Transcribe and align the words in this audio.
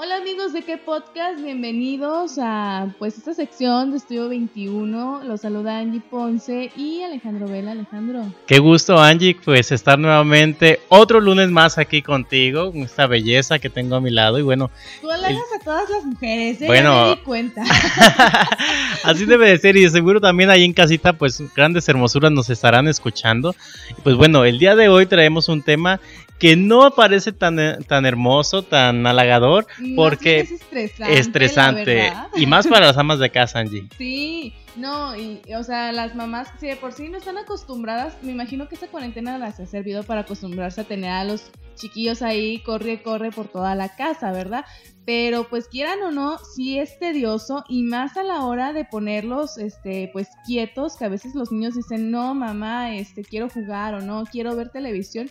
Hola 0.00 0.18
amigos 0.18 0.52
de 0.52 0.62
qué 0.62 0.76
podcast, 0.76 1.42
bienvenidos 1.42 2.38
a 2.40 2.86
pues 3.00 3.18
esta 3.18 3.34
sección 3.34 3.90
de 3.90 3.96
Estudio 3.96 4.28
21. 4.28 5.24
Los 5.24 5.40
saluda 5.40 5.76
Angie 5.78 6.00
Ponce 6.00 6.70
y 6.76 7.02
Alejandro 7.02 7.48
Vela. 7.48 7.72
Alejandro. 7.72 8.32
Qué 8.46 8.60
gusto 8.60 8.96
Angie, 8.96 9.36
pues 9.44 9.72
estar 9.72 9.98
nuevamente 9.98 10.78
otro 10.86 11.18
lunes 11.18 11.50
más 11.50 11.78
aquí 11.78 12.00
contigo, 12.00 12.70
con 12.70 12.82
esta 12.82 13.08
belleza 13.08 13.58
que 13.58 13.70
tengo 13.70 13.96
a 13.96 14.00
mi 14.00 14.10
lado 14.10 14.38
y 14.38 14.42
bueno. 14.42 14.70
Tú 15.00 15.10
halagas 15.10 15.42
a 15.60 15.64
todas 15.64 15.90
las 15.90 16.04
mujeres, 16.04 16.62
¿eh? 16.62 16.66
Bueno, 16.68 17.02
me 17.02 17.16
di 17.16 17.22
cuenta. 17.22 17.64
así 19.02 19.24
debe 19.24 19.50
de 19.50 19.58
ser 19.58 19.76
y 19.76 19.90
seguro 19.90 20.20
también 20.20 20.48
ahí 20.48 20.62
en 20.62 20.74
casita 20.74 21.14
pues 21.14 21.42
grandes 21.56 21.88
hermosuras 21.88 22.30
nos 22.30 22.50
estarán 22.50 22.86
escuchando. 22.86 23.56
Pues 24.04 24.14
bueno, 24.14 24.44
el 24.44 24.60
día 24.60 24.76
de 24.76 24.88
hoy 24.88 25.06
traemos 25.06 25.48
un 25.48 25.62
tema 25.62 25.98
que 26.38 26.56
no 26.56 26.90
parece 26.92 27.32
tan, 27.32 27.58
eh, 27.58 27.78
tan 27.86 28.06
hermoso, 28.06 28.62
tan 28.62 29.06
halagador, 29.06 29.66
porque 29.96 30.40
es 30.40 30.52
estresante. 30.52 31.18
estresante. 31.18 32.12
Y 32.36 32.46
más 32.46 32.66
para 32.66 32.86
las 32.86 32.96
amas 32.96 33.18
de 33.18 33.30
casa, 33.30 33.58
Angie. 33.58 33.88
Sí, 33.98 34.54
no, 34.76 35.16
y 35.16 35.40
o 35.56 35.64
sea, 35.64 35.90
las 35.92 36.14
mamás, 36.14 36.48
si 36.60 36.68
de 36.68 36.76
por 36.76 36.92
sí 36.92 37.08
no 37.08 37.18
están 37.18 37.36
acostumbradas, 37.36 38.16
me 38.22 38.30
imagino 38.30 38.68
que 38.68 38.76
esta 38.76 38.86
cuarentena 38.86 39.36
las 39.36 39.58
ha 39.58 39.66
servido 39.66 40.04
para 40.04 40.20
acostumbrarse 40.20 40.82
a 40.82 40.84
tener 40.84 41.10
a 41.10 41.24
los 41.24 41.50
chiquillos 41.74 42.22
ahí, 42.22 42.60
corre, 42.60 43.02
corre 43.02 43.30
por 43.30 43.48
toda 43.48 43.74
la 43.74 43.96
casa, 43.96 44.30
¿verdad? 44.30 44.64
Pero 45.04 45.48
pues 45.48 45.68
quieran 45.68 46.00
o 46.02 46.10
no, 46.10 46.38
sí 46.38 46.78
es 46.78 46.98
tedioso 46.98 47.64
y 47.68 47.82
más 47.82 48.16
a 48.16 48.22
la 48.22 48.44
hora 48.44 48.72
de 48.72 48.84
ponerlos, 48.84 49.58
este, 49.58 50.10
pues 50.12 50.28
quietos, 50.46 50.96
que 50.96 51.06
a 51.06 51.08
veces 51.08 51.34
los 51.34 51.50
niños 51.50 51.74
dicen, 51.74 52.10
no, 52.10 52.34
mamá, 52.34 52.94
este, 52.94 53.24
quiero 53.24 53.48
jugar 53.48 53.94
o 53.94 54.00
no, 54.00 54.24
quiero 54.30 54.54
ver 54.54 54.68
televisión 54.68 55.30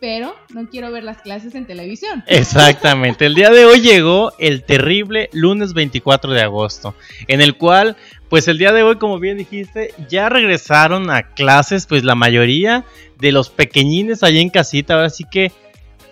pero 0.00 0.36
no 0.54 0.68
quiero 0.68 0.90
ver 0.90 1.04
las 1.04 1.22
clases 1.22 1.54
en 1.54 1.66
televisión. 1.66 2.22
Exactamente. 2.26 3.26
El 3.26 3.34
día 3.34 3.50
de 3.50 3.64
hoy 3.64 3.80
llegó 3.80 4.32
el 4.38 4.62
terrible 4.64 5.28
lunes 5.32 5.74
24 5.74 6.32
de 6.32 6.42
agosto, 6.42 6.94
en 7.26 7.40
el 7.40 7.56
cual, 7.56 7.96
pues 8.28 8.48
el 8.48 8.58
día 8.58 8.72
de 8.72 8.82
hoy, 8.82 8.96
como 8.96 9.18
bien 9.18 9.38
dijiste, 9.38 9.94
ya 10.08 10.28
regresaron 10.28 11.10
a 11.10 11.34
clases, 11.34 11.86
pues 11.86 12.04
la 12.04 12.14
mayoría 12.14 12.84
de 13.18 13.32
los 13.32 13.50
pequeñines 13.50 14.22
allí 14.22 14.40
en 14.40 14.50
casita, 14.50 14.94
ahora 14.94 15.10
sí 15.10 15.24
que 15.30 15.52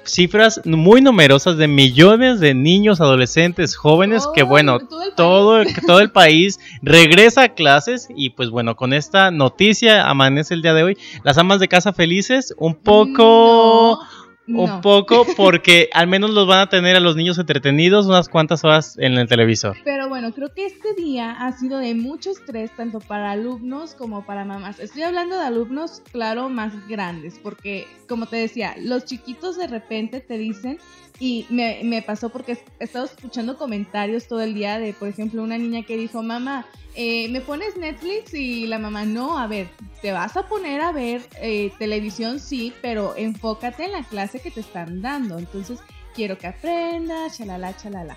cifras 0.06 0.60
muy 0.64 1.00
numerosas 1.00 1.56
de 1.56 1.68
millones 1.68 2.40
de 2.40 2.54
niños, 2.54 3.00
adolescentes, 3.00 3.76
jóvenes, 3.76 4.26
que 4.34 4.42
bueno, 4.42 4.78
todo 5.16 5.60
el, 5.60 5.74
todo, 5.74 6.00
el 6.00 6.10
país 6.12 6.60
regresa 6.82 7.42
a 7.42 7.48
clases 7.50 8.08
y 8.14 8.30
pues 8.30 8.50
bueno, 8.50 8.76
con 8.76 8.92
esta 8.92 9.30
noticia 9.30 10.08
amanece 10.08 10.54
el 10.54 10.62
día 10.62 10.74
de 10.74 10.82
hoy. 10.82 10.98
Las 11.24 11.38
amas 11.38 11.60
de 11.60 11.68
casa 11.68 11.92
felices, 11.92 12.54
un 12.58 12.74
poco... 12.74 14.00
Un 14.48 14.80
poco 14.80 15.26
porque 15.36 15.88
al 15.92 16.06
menos 16.06 16.30
los 16.30 16.46
van 16.46 16.60
a 16.60 16.68
tener 16.68 16.96
a 16.96 17.00
los 17.00 17.16
niños 17.16 17.38
entretenidos 17.38 18.06
unas 18.06 18.28
cuantas 18.28 18.64
horas 18.64 18.96
en 18.98 19.14
el 19.14 19.28
televisor. 19.28 19.76
Pero 19.84 20.08
bueno, 20.08 20.32
creo 20.32 20.52
que 20.54 20.66
este 20.66 20.94
día 20.94 21.32
ha 21.32 21.52
sido 21.52 21.78
de 21.78 21.94
mucho 21.94 22.30
estrés 22.30 22.70
tanto 22.76 23.00
para 23.00 23.32
alumnos 23.32 23.94
como 23.94 24.24
para 24.24 24.44
mamás. 24.44 24.78
Estoy 24.78 25.02
hablando 25.02 25.36
de 25.36 25.44
alumnos, 25.44 26.02
claro, 26.12 26.48
más 26.48 26.72
grandes, 26.88 27.38
porque 27.42 27.86
como 28.08 28.26
te 28.26 28.36
decía, 28.36 28.74
los 28.78 29.04
chiquitos 29.04 29.56
de 29.56 29.66
repente 29.66 30.20
te 30.20 30.38
dicen 30.38 30.78
y 31.18 31.46
me, 31.48 31.80
me, 31.82 32.02
pasó 32.02 32.28
porque 32.28 32.58
he 32.78 32.84
estado 32.84 33.06
escuchando 33.06 33.56
comentarios 33.56 34.28
todo 34.28 34.42
el 34.42 34.54
día 34.54 34.78
de, 34.78 34.92
por 34.92 35.08
ejemplo, 35.08 35.42
una 35.42 35.56
niña 35.56 35.82
que 35.82 35.96
dijo, 35.96 36.22
mamá, 36.22 36.66
eh, 36.98 37.28
¿me 37.28 37.42
pones 37.42 37.76
Netflix? 37.76 38.32
Y 38.32 38.66
la 38.66 38.78
mamá, 38.78 39.04
no, 39.04 39.38
a 39.38 39.46
ver, 39.46 39.68
te 40.00 40.12
vas 40.12 40.36
a 40.36 40.48
poner 40.48 40.80
a 40.80 40.92
ver 40.92 41.20
eh, 41.40 41.70
televisión, 41.78 42.40
sí, 42.40 42.72
pero 42.80 43.14
enfócate 43.16 43.84
en 43.84 43.92
la 43.92 44.02
clase 44.02 44.35
que 44.40 44.50
te 44.50 44.60
están 44.60 45.02
dando. 45.02 45.38
Entonces, 45.38 45.80
quiero 46.14 46.38
que 46.38 46.46
aprendas, 46.46 47.36
chalala, 47.38 47.76
chalala. 47.76 48.16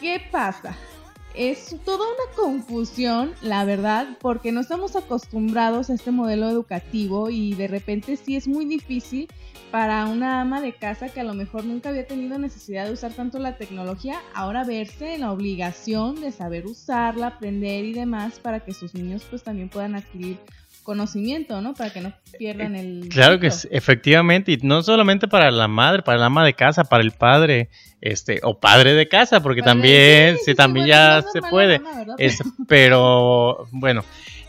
¿Qué 0.00 0.20
pasa? 0.30 0.76
Es 1.34 1.76
toda 1.84 2.06
una 2.06 2.34
confusión, 2.34 3.34
la 3.42 3.64
verdad, 3.64 4.16
porque 4.20 4.52
no 4.52 4.60
estamos 4.60 4.96
acostumbrados 4.96 5.90
a 5.90 5.94
este 5.94 6.10
modelo 6.10 6.48
educativo 6.48 7.28
y 7.28 7.54
de 7.54 7.68
repente 7.68 8.16
sí 8.16 8.36
es 8.36 8.48
muy 8.48 8.64
difícil 8.64 9.28
para 9.70 10.06
una 10.06 10.40
ama 10.40 10.62
de 10.62 10.74
casa 10.74 11.10
que 11.10 11.20
a 11.20 11.24
lo 11.24 11.34
mejor 11.34 11.64
nunca 11.64 11.90
había 11.90 12.06
tenido 12.06 12.38
necesidad 12.38 12.86
de 12.86 12.92
usar 12.92 13.12
tanto 13.12 13.38
la 13.38 13.58
tecnología, 13.58 14.22
ahora 14.32 14.64
verse 14.64 15.14
en 15.14 15.22
la 15.22 15.32
obligación 15.32 16.20
de 16.20 16.32
saber 16.32 16.64
usarla, 16.66 17.26
aprender 17.26 17.84
y 17.84 17.92
demás 17.92 18.38
para 18.38 18.60
que 18.60 18.72
sus 18.72 18.94
niños 18.94 19.26
pues 19.28 19.42
también 19.42 19.68
puedan 19.68 19.94
adquirir 19.94 20.38
conocimiento, 20.86 21.60
¿no? 21.60 21.74
Para 21.74 21.90
que 21.90 22.00
no 22.00 22.12
pierdan 22.38 22.76
el... 22.76 23.08
Claro 23.10 23.40
que 23.40 23.48
es, 23.48 23.66
efectivamente, 23.72 24.52
y 24.52 24.58
no 24.62 24.82
solamente 24.84 25.26
para 25.26 25.50
la 25.50 25.66
madre, 25.66 26.02
para 26.02 26.16
la 26.16 26.26
ama 26.26 26.46
de 26.46 26.54
casa, 26.54 26.84
para 26.84 27.02
el 27.02 27.10
padre, 27.10 27.68
este, 28.00 28.38
o 28.44 28.60
padre 28.60 28.94
de 28.94 29.08
casa, 29.08 29.42
porque 29.42 29.62
también, 29.62 30.36
sí, 30.44 30.54
también 30.54 30.86
ya 30.86 31.22
se 31.22 31.42
puede. 31.42 31.80
pero 32.68 33.66
bueno, 33.72 34.04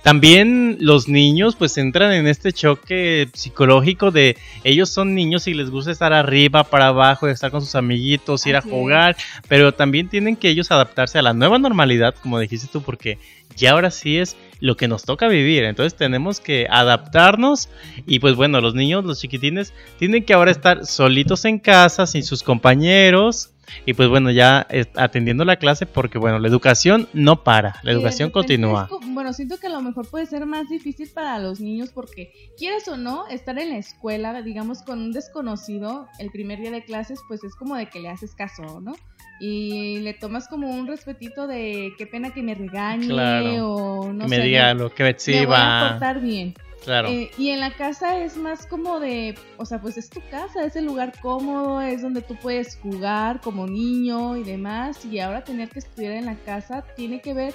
también 0.07 0.77
los 0.79 1.09
niños 1.09 1.57
pues 1.57 1.77
entran 1.77 2.13
en 2.13 2.27
este 2.27 2.53
choque 2.53 3.27
psicológico 3.33 4.09
de 4.09 4.37
ellos 4.63 4.89
son 4.89 5.13
niños 5.13 5.47
y 5.47 5.53
les 5.53 5.69
gusta 5.69 5.91
estar 5.91 6.13
arriba, 6.13 6.63
para 6.63 6.87
abajo, 6.87 7.27
estar 7.27 7.51
con 7.51 7.59
sus 7.59 7.75
amiguitos, 7.75 8.47
ir 8.47 8.55
a 8.55 8.61
jugar, 8.61 9.17
pero 9.49 9.73
también 9.73 10.07
tienen 10.07 10.37
que 10.37 10.47
ellos 10.47 10.71
adaptarse 10.71 11.19
a 11.19 11.21
la 11.21 11.33
nueva 11.33 11.59
normalidad, 11.59 12.15
como 12.23 12.39
dijiste 12.39 12.69
tú, 12.71 12.81
porque 12.83 13.17
ya 13.57 13.71
ahora 13.71 13.91
sí 13.91 14.17
es 14.17 14.37
lo 14.61 14.77
que 14.77 14.87
nos 14.87 15.03
toca 15.03 15.27
vivir. 15.27 15.65
Entonces 15.65 15.97
tenemos 15.97 16.39
que 16.39 16.67
adaptarnos 16.69 17.67
y 18.05 18.19
pues 18.19 18.35
bueno, 18.35 18.61
los 18.61 18.75
niños, 18.75 19.03
los 19.03 19.19
chiquitines, 19.19 19.73
tienen 19.99 20.23
que 20.23 20.33
ahora 20.33 20.51
estar 20.51 20.85
solitos 20.85 21.43
en 21.43 21.59
casa, 21.59 22.07
sin 22.07 22.23
sus 22.23 22.43
compañeros 22.43 23.49
y 23.85 23.93
pues 23.93 24.09
bueno, 24.09 24.31
ya 24.31 24.67
atendiendo 24.95 25.45
la 25.45 25.57
clase 25.57 25.85
porque 25.85 26.17
bueno, 26.17 26.39
la 26.39 26.47
educación 26.47 27.07
no 27.13 27.43
para, 27.43 27.75
la 27.83 27.91
educación 27.91 28.29
continúa. 28.31 28.89
bueno, 29.07 29.33
siento 29.33 29.57
que 29.57 29.67
a 29.67 29.71
lo 29.71 29.81
mejor 29.81 30.09
puede 30.09 30.25
ser 30.25 30.45
más 30.45 30.69
difícil 30.69 31.09
para 31.13 31.39
los 31.39 31.59
niños 31.59 31.91
porque 31.93 32.31
quieres 32.57 32.87
o 32.87 32.97
no, 32.97 33.27
estar 33.27 33.57
en 33.59 33.71
la 33.71 33.77
escuela, 33.77 34.41
digamos, 34.41 34.81
con 34.81 34.99
un 34.99 35.11
desconocido 35.11 36.07
el 36.19 36.31
primer 36.31 36.59
día 36.59 36.71
de 36.71 36.83
clases, 36.83 37.19
pues 37.27 37.43
es 37.43 37.55
como 37.55 37.75
de 37.75 37.87
que 37.87 37.99
le 37.99 38.09
haces 38.09 38.35
caso, 38.35 38.81
¿no? 38.81 38.95
y 39.39 39.99
le 39.99 40.13
tomas 40.13 40.47
como 40.47 40.69
un 40.69 40.87
respetito 40.87 41.47
de 41.47 41.93
qué 41.97 42.07
pena 42.07 42.33
que 42.33 42.41
me 42.41 42.55
regañe 42.55 43.61
o 43.61 44.11
no 44.11 44.25
que 44.25 44.29
me 44.29 44.39
diga 44.39 44.73
lo 44.73 44.93
que 44.93 45.03
me 45.03 45.09
exhiba. 45.09 45.39
Me 45.39 45.45
voy 45.45 45.55
a 45.55 45.89
portar 45.91 46.21
bien. 46.21 46.53
Eh, 46.87 47.31
y 47.37 47.49
en 47.49 47.59
la 47.59 47.71
casa 47.71 48.19
es 48.19 48.37
más 48.37 48.65
como 48.65 48.99
de, 48.99 49.35
o 49.57 49.65
sea, 49.65 49.81
pues 49.81 49.97
es 49.97 50.09
tu 50.09 50.21
casa, 50.29 50.65
es 50.65 50.75
el 50.75 50.85
lugar 50.85 51.13
cómodo, 51.21 51.81
es 51.81 52.01
donde 52.01 52.21
tú 52.21 52.35
puedes 52.35 52.77
jugar 52.77 53.41
como 53.41 53.67
niño 53.67 54.37
y 54.37 54.43
demás. 54.43 55.03
Y 55.05 55.19
ahora 55.19 55.43
tener 55.43 55.69
que 55.69 55.79
estudiar 55.79 56.13
en 56.13 56.25
la 56.25 56.35
casa 56.35 56.85
tiene 56.95 57.19
que 57.21 57.33
ver 57.33 57.53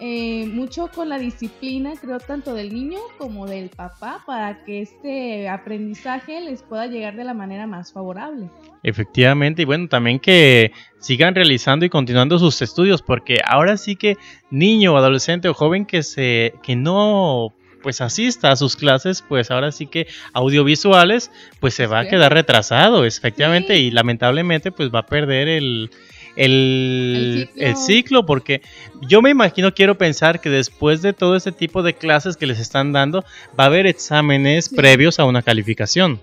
eh, 0.00 0.46
mucho 0.46 0.88
con 0.94 1.08
la 1.08 1.18
disciplina, 1.18 1.94
creo, 2.00 2.20
tanto 2.20 2.54
del 2.54 2.72
niño 2.72 3.00
como 3.18 3.46
del 3.46 3.68
papá, 3.68 4.22
para 4.24 4.62
que 4.64 4.82
este 4.82 5.48
aprendizaje 5.48 6.40
les 6.40 6.62
pueda 6.62 6.86
llegar 6.86 7.16
de 7.16 7.24
la 7.24 7.34
manera 7.34 7.66
más 7.66 7.92
favorable. 7.92 8.48
Efectivamente, 8.84 9.62
y 9.62 9.64
bueno, 9.64 9.88
también 9.88 10.20
que 10.20 10.70
sigan 11.00 11.34
realizando 11.34 11.84
y 11.84 11.88
continuando 11.88 12.38
sus 12.38 12.62
estudios, 12.62 13.02
porque 13.02 13.38
ahora 13.44 13.76
sí 13.76 13.96
que 13.96 14.16
niño, 14.50 14.96
adolescente 14.96 15.48
o 15.48 15.54
joven 15.54 15.84
que 15.84 16.04
se 16.04 16.54
que 16.62 16.76
no 16.76 17.52
pues 17.82 18.00
asista 18.00 18.50
a 18.50 18.56
sus 18.56 18.76
clases, 18.76 19.22
pues 19.26 19.50
ahora 19.50 19.72
sí 19.72 19.86
que 19.86 20.06
audiovisuales, 20.32 21.30
pues 21.60 21.74
se 21.74 21.86
va 21.86 22.00
a 22.00 22.08
quedar 22.08 22.32
retrasado, 22.32 23.04
efectivamente, 23.04 23.78
y 23.78 23.90
lamentablemente 23.90 24.72
pues 24.72 24.90
va 24.92 25.00
a 25.00 25.06
perder 25.06 25.48
el, 25.48 25.90
el, 26.36 27.76
ciclo. 27.76 28.24
porque 28.26 28.62
yo 29.02 29.22
me 29.22 29.30
imagino, 29.30 29.74
quiero 29.74 29.98
pensar 29.98 30.40
que 30.40 30.50
después 30.50 31.02
de 31.02 31.12
todo 31.12 31.36
ese 31.36 31.52
tipo 31.52 31.82
de 31.82 31.94
clases 31.94 32.36
que 32.36 32.46
les 32.46 32.58
están 32.58 32.92
dando, 32.92 33.24
va 33.58 33.64
a 33.64 33.66
haber 33.66 33.86
exámenes 33.86 34.68
previos 34.68 35.18
a 35.18 35.24
una 35.24 35.42
calificación. 35.42 36.20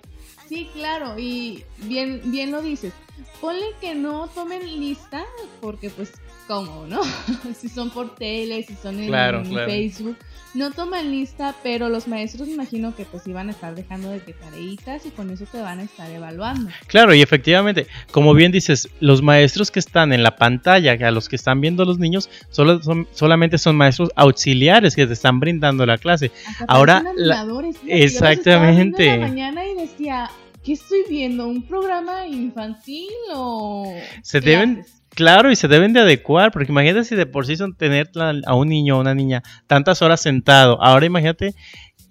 Sí, 0.47 0.69
claro, 0.73 1.17
y 1.17 1.63
bien, 1.83 2.21
bien 2.25 2.51
lo 2.51 2.61
dices. 2.61 2.93
Ponle 3.41 3.65
que 3.79 3.95
no 3.95 4.27
tomen 4.27 4.79
lista, 4.79 5.23
porque 5.61 5.89
pues, 5.89 6.13
¿cómo, 6.47 6.85
no? 6.87 7.01
si 7.57 7.69
son 7.69 7.89
por 7.89 8.15
tele, 8.15 8.63
si 8.63 8.75
son 8.75 8.99
en, 8.99 9.45
Facebook 9.65 10.17
no 10.55 10.71
toman 10.71 11.11
lista, 11.11 11.53
pero 11.63 11.89
los 11.89 12.07
maestros 12.07 12.47
me 12.47 12.53
imagino 12.53 12.95
que 12.95 13.03
pues 13.03 13.27
iban 13.27 13.49
a 13.49 13.51
estar 13.51 13.75
dejando 13.75 14.09
de 14.09 14.21
que 14.21 14.33
tareitas 14.33 15.05
y 15.05 15.09
con 15.09 15.29
eso 15.29 15.45
te 15.45 15.59
van 15.59 15.79
a 15.79 15.83
estar 15.83 16.09
evaluando. 16.09 16.71
Claro, 16.87 17.13
y 17.13 17.21
efectivamente, 17.21 17.87
como 18.11 18.33
bien 18.33 18.51
dices, 18.51 18.89
los 19.01 19.21
maestros 19.21 19.69
que 19.69 19.79
están 19.79 20.13
en 20.13 20.23
la 20.23 20.37
pantalla, 20.37 20.93
a 20.93 21.11
los 21.11 21.27
que 21.27 21.35
están 21.35 21.59
viendo 21.59 21.83
los 21.83 21.99
niños, 21.99 22.29
solo 22.49 22.81
son, 22.81 23.07
solamente 23.11 23.57
son 23.57 23.75
maestros 23.75 24.09
auxiliares 24.15 24.95
que 24.95 25.05
te 25.05 25.13
están 25.13 25.39
brindando 25.39 25.85
la 25.85 25.97
clase. 25.97 26.31
Ahora, 26.67 27.03
la, 27.15 27.45
exactamente. 27.87 29.07
la 29.07 29.27
mañana 29.27 29.65
y 29.65 29.75
decía, 29.75 30.31
¿qué 30.65 30.73
estoy 30.73 31.03
viendo? 31.07 31.47
¿Un 31.47 31.61
programa 31.61 32.27
infantil 32.27 33.07
o...? 33.33 33.93
Se 34.23 34.41
deben 34.41 34.83
Claro, 35.15 35.49
y 35.49 35.55
se 35.55 35.69
deben 35.69 35.93
de 35.93 36.01
adecuar, 36.01 36.51
porque 36.51 36.73
imagínate 36.73 37.05
si 37.05 37.15
de 37.15 37.25
por 37.25 37.45
sí 37.45 37.55
son 37.55 37.73
tener 37.73 38.11
a 38.45 38.53
un 38.55 38.67
niño 38.67 38.97
o 38.97 38.99
una 38.99 39.15
niña 39.15 39.43
tantas 39.65 40.01
horas 40.01 40.19
sentado. 40.19 40.77
Ahora 40.83 41.05
imagínate 41.05 41.55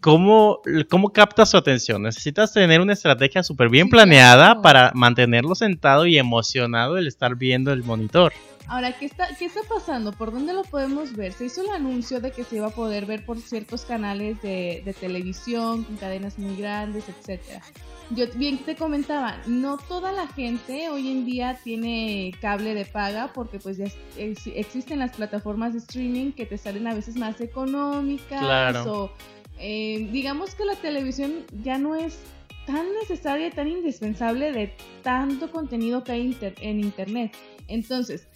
¿cómo, 0.05 0.61
cómo 0.91 1.15
captas 1.15 1.53
su 1.53 1.57
atención? 1.57 2.03
Necesitas 2.03 2.53
tener 2.53 2.83
una 2.83 2.93
estrategia 2.93 3.43
súper 3.43 3.71
bien 3.71 3.89
planeada 3.89 4.61
para 4.61 4.93
mantenerlo 4.95 5.55
sentado 5.55 6.05
y 6.05 6.19
emocionado 6.19 6.99
el 6.99 7.07
estar 7.07 7.37
viendo 7.37 7.73
el 7.73 7.85
monitor. 7.85 8.35
Ahora, 8.67 8.93
¿qué 8.93 9.07
está, 9.07 9.29
¿qué 9.39 9.47
está 9.47 9.61
pasando? 9.67 10.13
¿Por 10.13 10.31
dónde 10.31 10.53
lo 10.53 10.63
podemos 10.63 11.17
ver? 11.17 11.33
Se 11.33 11.47
hizo 11.47 11.63
el 11.63 11.71
anuncio 11.71 12.21
de 12.21 12.33
que 12.33 12.45
se 12.45 12.57
iba 12.57 12.67
a 12.67 12.71
poder 12.71 13.07
ver 13.07 13.25
por 13.25 13.41
ciertos 13.41 13.87
canales 13.87 14.43
de, 14.43 14.83
de 14.85 14.93
televisión, 14.93 15.85
con 15.85 15.97
cadenas 15.97 16.39
muy 16.39 16.55
grandes, 16.55 17.05
etcétera. 17.09 17.63
Yo 18.11 18.27
bien 18.35 18.59
te 18.59 18.77
comentaba, 18.77 19.39
no 19.47 19.79
toda 19.79 20.13
la 20.13 20.27
gente 20.29 20.91
hoy 20.91 21.11
en 21.11 21.25
día 21.25 21.59
tiene 21.65 22.35
cable 22.43 22.75
de 22.75 22.85
paga 22.85 23.33
porque 23.33 23.59
pues 23.59 23.79
ya 23.79 23.87
existen 24.19 24.99
las 24.99 25.17
plataformas 25.17 25.73
de 25.73 25.79
streaming 25.79 26.33
que 26.33 26.45
te 26.45 26.59
salen 26.59 26.87
a 26.87 26.95
veces 26.95 27.17
más 27.17 27.41
económicas 27.41 28.41
claro. 28.41 28.93
o 28.93 29.13
eh, 29.59 30.09
digamos 30.13 30.55
que 30.55 30.65
la 30.65 30.77
televisión 30.77 31.45
ya 31.63 31.79
no 31.79 31.95
es 31.97 32.19
tan 32.67 32.87
necesaria 32.95 33.51
tan 33.51 33.69
indispensable 33.69 34.53
de 34.53 34.73
tanto 35.03 35.51
contenido 35.51 36.03
que 36.03 36.13
hay 36.13 36.37
en 36.61 36.81
internet. 36.81 37.33
Entonces, 37.69 38.27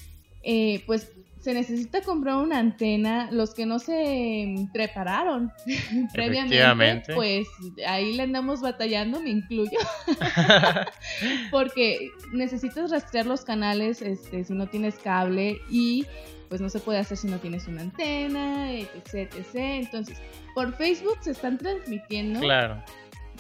eh, 0.43 0.83
pues 0.87 1.11
se 1.49 1.55
necesita 1.55 2.03
comprar 2.03 2.37
una 2.37 2.59
antena. 2.59 3.31
Los 3.31 3.55
que 3.55 3.65
no 3.65 3.79
se 3.79 4.55
prepararon 4.71 5.51
previamente, 6.13 7.15
pues 7.15 7.49
ahí 7.87 8.13
le 8.13 8.25
andamos 8.25 8.61
batallando, 8.61 9.19
me 9.19 9.31
incluyo. 9.31 9.79
Porque 11.51 12.11
necesitas 12.35 12.91
rastrear 12.91 13.25
los 13.25 13.47
canales 13.47 14.03
este, 14.03 14.45
si 14.45 14.53
no 14.53 14.67
tienes 14.67 14.97
cable 14.97 15.59
y 15.71 16.05
pues 16.51 16.61
no 16.61 16.69
se 16.69 16.81
puede 16.81 16.99
hacer 16.99 17.17
si 17.17 17.29
no 17.29 17.39
tienes 17.39 17.67
una 17.67 17.81
antena, 17.81 18.71
etc, 18.75 19.33
etc. 19.35 19.55
Entonces, 19.55 20.19
por 20.55 20.75
Facebook 20.77 21.17
se 21.23 21.31
están 21.31 21.57
transmitiendo. 21.57 22.41
Claro. 22.41 22.85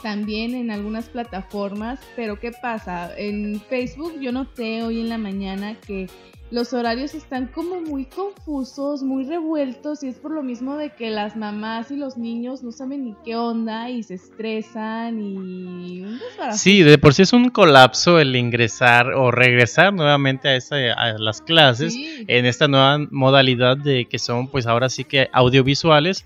También 0.01 0.55
en 0.55 0.71
algunas 0.71 1.11
plataformas, 1.11 2.01
pero 2.17 2.41
¿qué 2.41 2.53
pasa? 2.53 3.13
En 3.19 3.61
Facebook 3.69 4.19
yo 4.19 4.33
noté 4.33 4.83
hoy 4.83 5.01
en 5.01 5.11
la 5.11 5.19
mañana 5.19 5.77
que 5.87 6.09
los 6.51 6.73
horarios 6.73 7.15
están 7.15 7.47
como 7.47 7.81
muy 7.81 8.07
confusos, 8.07 9.03
muy 9.03 9.25
revueltos 9.25 10.03
y 10.03 10.09
es 10.09 10.17
por 10.17 10.31
lo 10.31 10.43
mismo 10.43 10.77
de 10.77 10.91
que 10.91 11.11
las 11.11 11.37
mamás 11.37 11.91
y 11.91 11.97
los 11.97 12.17
niños 12.17 12.63
no 12.63 12.73
saben 12.73 13.05
ni 13.05 13.15
qué 13.25 13.37
onda 13.37 13.91
y 13.91 14.03
se 14.03 14.15
estresan 14.15 15.21
y 15.21 16.19
Sí, 16.53 16.83
de 16.83 16.99
por 16.99 17.15
sí 17.15 17.23
es 17.23 17.33
un 17.33 17.51
colapso 17.51 18.19
el 18.19 18.35
ingresar 18.37 19.13
o 19.15 19.31
regresar 19.31 19.93
nuevamente 19.93 20.49
a, 20.49 20.57
esa, 20.57 20.77
a 20.77 21.19
las 21.19 21.43
clases 21.43 21.95
en 21.97 22.47
esta 22.47 22.69
nueva 22.69 22.99
modalidad 23.11 23.77
de 23.77 24.07
que 24.07 24.19
son 24.19 24.49
pues 24.49 24.67
ahora 24.67 24.89
sí 24.89 25.05
que 25.05 25.29
audiovisuales, 25.33 26.25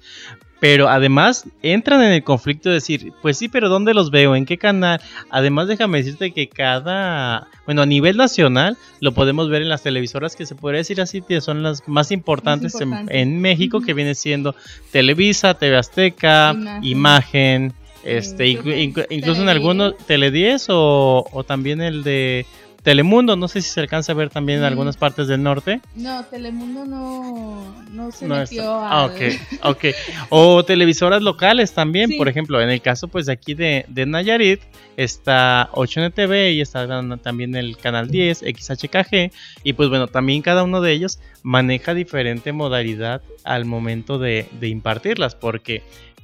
pero 0.63 0.89
además 0.89 1.45
entran 1.61 2.05
en 2.05 2.13
el 2.13 2.23
conflicto 2.23 2.69
de 2.69 2.77
decir, 2.77 3.13
pues 3.21 3.37
sí, 3.37 3.49
pero 3.49 3.69
¿dónde 3.69 3.95
los 3.95 4.13
veo? 4.13 4.37
¿En 4.37 4.47
qué 4.47 4.59
canal? 4.59 5.01
Además, 5.29 5.67
déjame 5.67 5.99
decirte 5.99 6.31
que 6.31 6.49
cada, 6.49 7.49
bueno, 7.67 7.83
a 7.83 7.87
nivel 7.87 8.17
nacional 8.17 8.77
lo 9.01 9.11
podemos 9.11 9.49
ver 9.49 9.63
en 9.63 9.69
las 9.69 9.83
televisoras 9.83 10.37
que 10.37 10.47
se 10.47 10.55
podría 10.55 10.79
decir 10.79 11.01
así, 11.01 11.21
que 11.21 11.41
son 11.41 11.65
las 11.65 11.89
más 11.89 12.13
importantes, 12.13 12.77
En, 13.09 13.41
México, 13.41 13.81
que 13.81 13.93
viene 13.93 14.15
siendo 14.15 14.55
Televisa, 14.93 15.55
TV 15.55 15.77
Azteca, 15.77 16.55
Imagen, 16.81 17.73
este, 18.05 18.47
incluso 19.11 19.43
en 19.43 19.49
algunos 19.49 19.97
Tele 20.07 20.31
10 20.31 20.67
o, 20.69 21.27
o 21.33 21.43
también 21.43 21.81
el 21.81 22.05
de 22.05 22.47
Telemundo, 22.83 23.37
no 23.37 23.47
sé 23.47 23.63
si 23.63 23.71
se 23.71 23.81
alcanza 23.81 24.11
a 24.11 24.15
ver 24.17 24.29
también 24.29 24.59
en 24.59 24.65
algunas 24.65 24.97
partes 24.97 25.29
del 25.29 25.41
norte. 25.43 25.81
No, 25.95 26.25
Telemundo 26.25 26.85
no, 26.85 27.85
no 27.91 28.11
se 28.11 28.27
metió 28.27 28.73
a... 28.73 29.03
Ah, 29.03 29.05
ok, 29.07 29.21
ok. 29.63 29.85
O 30.31 30.65
televisoras 30.65 31.23
locales 31.23 31.75
también, 31.75 32.17
por 32.17 32.29
ejemplo, 32.29 32.61
en 32.61 32.71
el 32.71 32.83
caso 32.83 33.07
pues 33.07 33.27
de 33.27 33.33
aquí 33.33 33.55
de, 33.55 33.85
de 33.89 34.05
Nayarit 34.07 34.61
está 34.97 35.71
8NTV 35.73 36.55
y 36.55 36.61
está 36.61 36.89
también 37.19 37.55
el 37.55 37.77
canal 37.77 38.09
10, 38.09 38.39
XHKG, 38.41 39.31
y 39.63 39.73
pues 39.75 39.89
bueno, 39.89 40.09
también 40.09 40.43
cada 40.43 40.65
uno 40.65 40.81
de 40.81 40.93
ellos 40.93 41.21
maneja 41.45 41.95
diferente 41.95 42.53
modalidad 42.53 43.23
al 43.45 43.65
momento 43.65 44.19
de, 44.19 44.49
de 44.59 44.69
impartirlas, 44.69 45.37
porque 45.37 45.83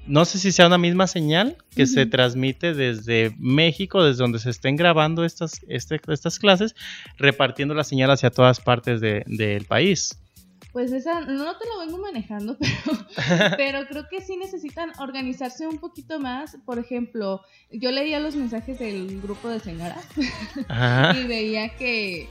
no 0.09 0.25
sé 0.25 0.39
si 0.39 0.53
sea 0.53 0.67
una 0.67 0.79
misma 0.79 1.07
señal 1.07 1.57
que 1.77 1.87
se 1.87 2.07
transmite 2.07 2.75
desde 2.75 3.35
México, 3.39 4.03
desde 4.03 4.23
donde 4.23 4.39
se 4.39 4.51
estén 4.51 4.77
grabando 4.77 5.25
estas, 5.25 5.61
este, 5.69 6.01
estas 6.09 6.39
clases, 6.39 6.75
repartiendo 7.19 7.75
la 7.75 7.85
señal 7.85 8.11
hacia 8.11 8.31
todas 8.31 8.61
partes 8.61 9.01
del 9.01 9.65
país. 9.67 10.19
Pues 10.73 10.93
esa 10.93 11.21
no 11.21 11.57
te 11.57 11.67
lo 11.67 11.81
vengo 11.81 11.99
manejando, 11.99 12.57
pero, 13.57 13.87
creo 13.87 14.07
que 14.09 14.21
sí 14.21 14.37
necesitan 14.37 14.93
organizarse 14.99 15.67
un 15.67 15.79
poquito 15.79 16.19
más. 16.19 16.57
Por 16.65 16.79
ejemplo, 16.79 17.43
yo 17.71 17.91
leía 17.91 18.21
los 18.21 18.35
mensajes 18.35 18.79
del 18.79 19.21
grupo 19.21 19.49
de 19.49 19.61
señoras 19.61 20.07
y 21.17 21.27
veía 21.27 21.71
que 21.77 22.29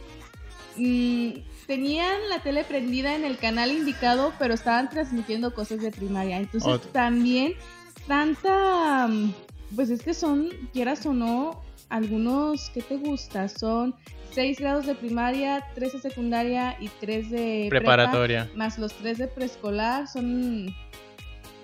mm, 0.78 1.57
tenían 1.68 2.18
la 2.30 2.40
tele 2.40 2.64
prendida 2.64 3.16
en 3.16 3.26
el 3.26 3.38
canal 3.38 3.72
indicado, 3.72 4.34
pero 4.40 4.54
estaban 4.54 4.90
transmitiendo 4.90 5.54
cosas 5.54 5.82
de 5.82 5.92
primaria. 5.92 6.38
Entonces 6.38 6.82
también 6.94 7.54
tanta, 8.08 9.08
mm, 9.08 9.34
pues 9.76 9.90
es 9.90 10.02
que 10.02 10.14
son, 10.14 10.50
quieras 10.74 11.06
o 11.06 11.14
no, 11.14 11.62
algunos, 11.90 12.70
¿qué 12.74 12.82
te 12.82 12.96
gusta? 12.98 13.50
Son 13.50 13.94
6 14.32 14.60
grados 14.60 14.86
de 14.86 14.96
primaria, 14.96 15.64
3 15.76 15.94
de 15.94 16.00
secundaria 16.00 16.78
y 16.80 16.90
3 17.00 17.32
de 17.32 17.68
preparatoria. 17.70 18.50
más 18.56 18.78
los 18.78 18.94
3 18.94 19.18
de 19.18 19.28
preescolar, 19.28 20.08
son 20.08 20.74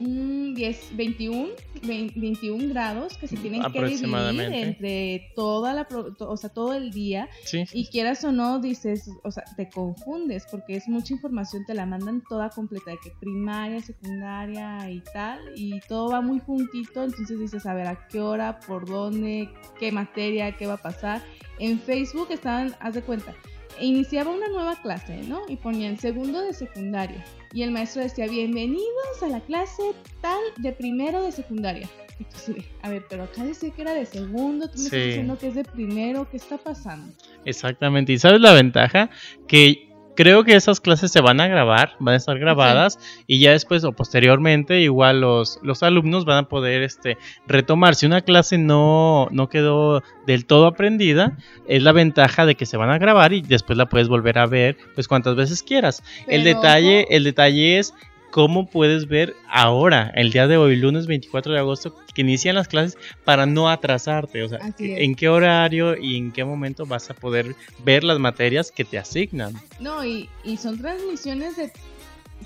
10, 0.04 0.96
21, 0.96 1.50
21 1.84 2.70
grados 2.70 3.18
que 3.18 3.28
se 3.28 3.38
tienen 3.38 3.62
que 3.72 3.84
dividir 3.84 4.54
entre 4.54 5.32
toda 5.36 5.74
la, 5.74 5.88
o 6.20 6.38
sea, 6.38 6.50
todo 6.50 6.74
el 6.74 6.92
día. 6.92 7.30
Y 7.72 7.88
quieras 7.88 8.24
o 8.24 8.32
no, 8.32 8.60
dices, 8.60 9.10
o 9.24 9.32
sea, 9.32 9.44
te 9.56 9.70
confundes 9.70 10.46
porque 10.50 10.76
es 10.76 10.88
mucha 10.88 11.14
información, 11.14 11.66
te 11.66 11.74
la 11.74 11.86
mandan 11.86 12.24
toda 12.28 12.50
completa, 12.50 12.92
de 12.92 12.98
que 13.04 13.12
primaria, 13.20 13.82
secundaria 13.82 14.90
y 14.90 15.02
tal, 15.14 15.40
y 15.56 15.80
todo 15.88 16.12
va 16.12 16.22
muy 16.22 16.40
juntito, 16.40 17.04
entonces 17.04 17.40
dices, 17.40 17.66
a 17.66 17.74
ver, 17.74 17.88
a 17.88 18.08
qué 18.08 18.20
hora, 18.20 18.60
por 18.60 18.88
dónde, 18.88 19.50
qué 19.80 19.92
materia, 19.92 20.56
qué 20.58 20.68
va 20.68 20.74
a 20.74 20.82
pasar. 20.82 21.22
En 21.60 21.80
Facebook 21.80 22.28
estaban, 22.32 22.76
haz 22.80 22.96
de 22.96 23.02
cuenta, 23.02 23.36
iniciaba 23.80 24.32
una 24.32 24.48
nueva 24.48 24.76
clase, 24.82 25.24
¿no? 25.24 25.42
Y 25.48 25.58
ponían 25.58 25.98
segundo 25.98 26.42
de 26.42 26.54
secundaria. 26.54 27.24
Y 27.54 27.64
el 27.64 27.72
maestro 27.72 28.02
decía, 28.02 28.28
bienvenidos 28.28 29.22
a 29.22 29.28
la 29.28 29.40
clase 29.42 29.84
tal 30.22 30.42
de 30.58 30.72
primero 30.72 31.22
de 31.22 31.32
secundaria. 31.32 31.90
Y 32.20 32.24
tú 32.26 32.38
sí, 32.38 32.56
a 32.82 32.90
ver, 32.90 33.06
pero 33.10 33.24
acá 33.24 33.44
decía 33.44 33.72
que 33.72 33.82
era 33.82 33.94
de 33.94 34.06
segundo, 34.06 34.68
tú 34.68 34.78
me 34.78 34.84
estás 34.86 35.04
diciendo 35.04 35.38
que 35.38 35.48
es 35.48 35.56
de 35.56 35.64
primero, 35.64 36.30
¿qué 36.30 36.38
está 36.38 36.58
pasando? 36.58 37.14
Exactamente, 37.46 38.14
y 38.14 38.20
¿sabes 38.20 38.40
la 38.40 38.54
ventaja? 38.54 39.10
Que 39.48 39.93
creo 40.16 40.44
que 40.44 40.56
esas 40.56 40.80
clases 40.80 41.12
se 41.12 41.22
van 41.22 41.40
a 41.42 41.48
grabar, 41.48 41.96
van 42.00 42.14
a 42.14 42.18
estar 42.18 42.38
grabadas 42.40 43.00
y 43.28 43.40
ya 43.40 43.52
después 43.52 43.84
o 43.84 43.92
posteriormente 43.92 44.82
igual 44.82 45.22
los, 45.22 45.60
los 45.64 45.84
alumnos 45.84 46.26
van 46.26 46.46
a 46.46 46.50
poder 46.50 46.84
este, 46.84 47.18
retomar. 47.48 47.96
Si 47.96 48.06
una 48.06 48.22
clase 48.22 48.58
no, 48.58 49.28
no 49.32 49.50
quedó 49.50 50.04
del 50.26 50.46
todo 50.46 50.68
aprendida, 50.68 51.38
es 51.68 51.84
la 51.84 51.92
ventaja 51.92 52.46
de 52.46 52.56
que 52.56 52.66
se 52.66 52.78
van 52.78 52.90
a 52.90 52.98
grabar 52.98 53.34
y 53.34 53.42
después 53.42 53.78
la 53.78 53.88
puedes 53.88 54.08
volver 54.08 54.38
a 54.38 54.46
ver 54.46 54.78
pues 54.96 55.08
cuantas 55.08 55.36
veces 55.36 55.64
quieras. 55.64 56.04
el 56.28 56.44
detalle, 56.44 57.08
el 57.10 57.24
detalle 57.24 57.80
es 57.80 57.94
cómo 58.34 58.66
puedes 58.66 59.08
ver 59.08 59.36
ahora, 59.48 60.12
el 60.16 60.32
día 60.32 60.48
de 60.48 60.58
hoy, 60.58 60.76
lunes 60.76 61.06
24 61.06 61.54
de 61.54 61.60
agosto, 61.60 61.96
que 62.16 62.22
inician 62.22 62.56
las 62.56 62.68
clases 62.68 62.98
para 63.24 63.46
no 63.46 63.70
atrasarte. 63.70 64.42
O 64.42 64.50
sea, 64.50 64.60
en 64.80 65.14
qué 65.14 65.30
horario 65.30 65.96
y 65.96 66.18
en 66.18 66.32
qué 66.32 66.44
momento 66.44 66.88
vas 66.88 67.12
a 67.12 67.14
poder 67.14 67.56
ver 67.86 68.04
las 68.04 68.18
materias 68.18 68.72
que 68.72 68.86
te 68.86 68.98
asignan. 68.98 69.54
No, 69.80 70.04
y, 70.04 70.30
y 70.44 70.58
son 70.58 70.80
transmisiones 70.80 71.58
de 71.58 71.72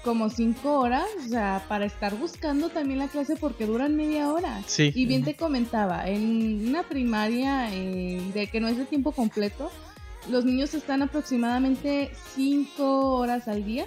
como 0.03 0.29
cinco 0.29 0.77
horas, 0.77 1.07
o 1.25 1.29
sea, 1.29 1.63
para 1.69 1.85
estar 1.85 2.15
buscando 2.15 2.67
también 2.67 2.99
la 2.99 3.07
clase 3.07 3.37
porque 3.37 3.65
duran 3.65 3.95
media 3.95 4.29
hora. 4.33 4.61
Sí. 4.65 4.91
Y 4.93 5.05
bien 5.05 5.23
te 5.23 5.35
comentaba, 5.37 6.05
en 6.09 6.67
una 6.67 6.83
primaria 6.83 7.73
eh, 7.73 8.21
de 8.33 8.47
que 8.47 8.59
no 8.59 8.67
es 8.67 8.77
de 8.77 8.83
tiempo 8.83 9.13
completo, 9.13 9.71
los 10.29 10.43
niños 10.43 10.73
están 10.73 11.01
aproximadamente 11.01 12.11
cinco 12.35 13.15
horas 13.15 13.47
al 13.47 13.63
día 13.63 13.85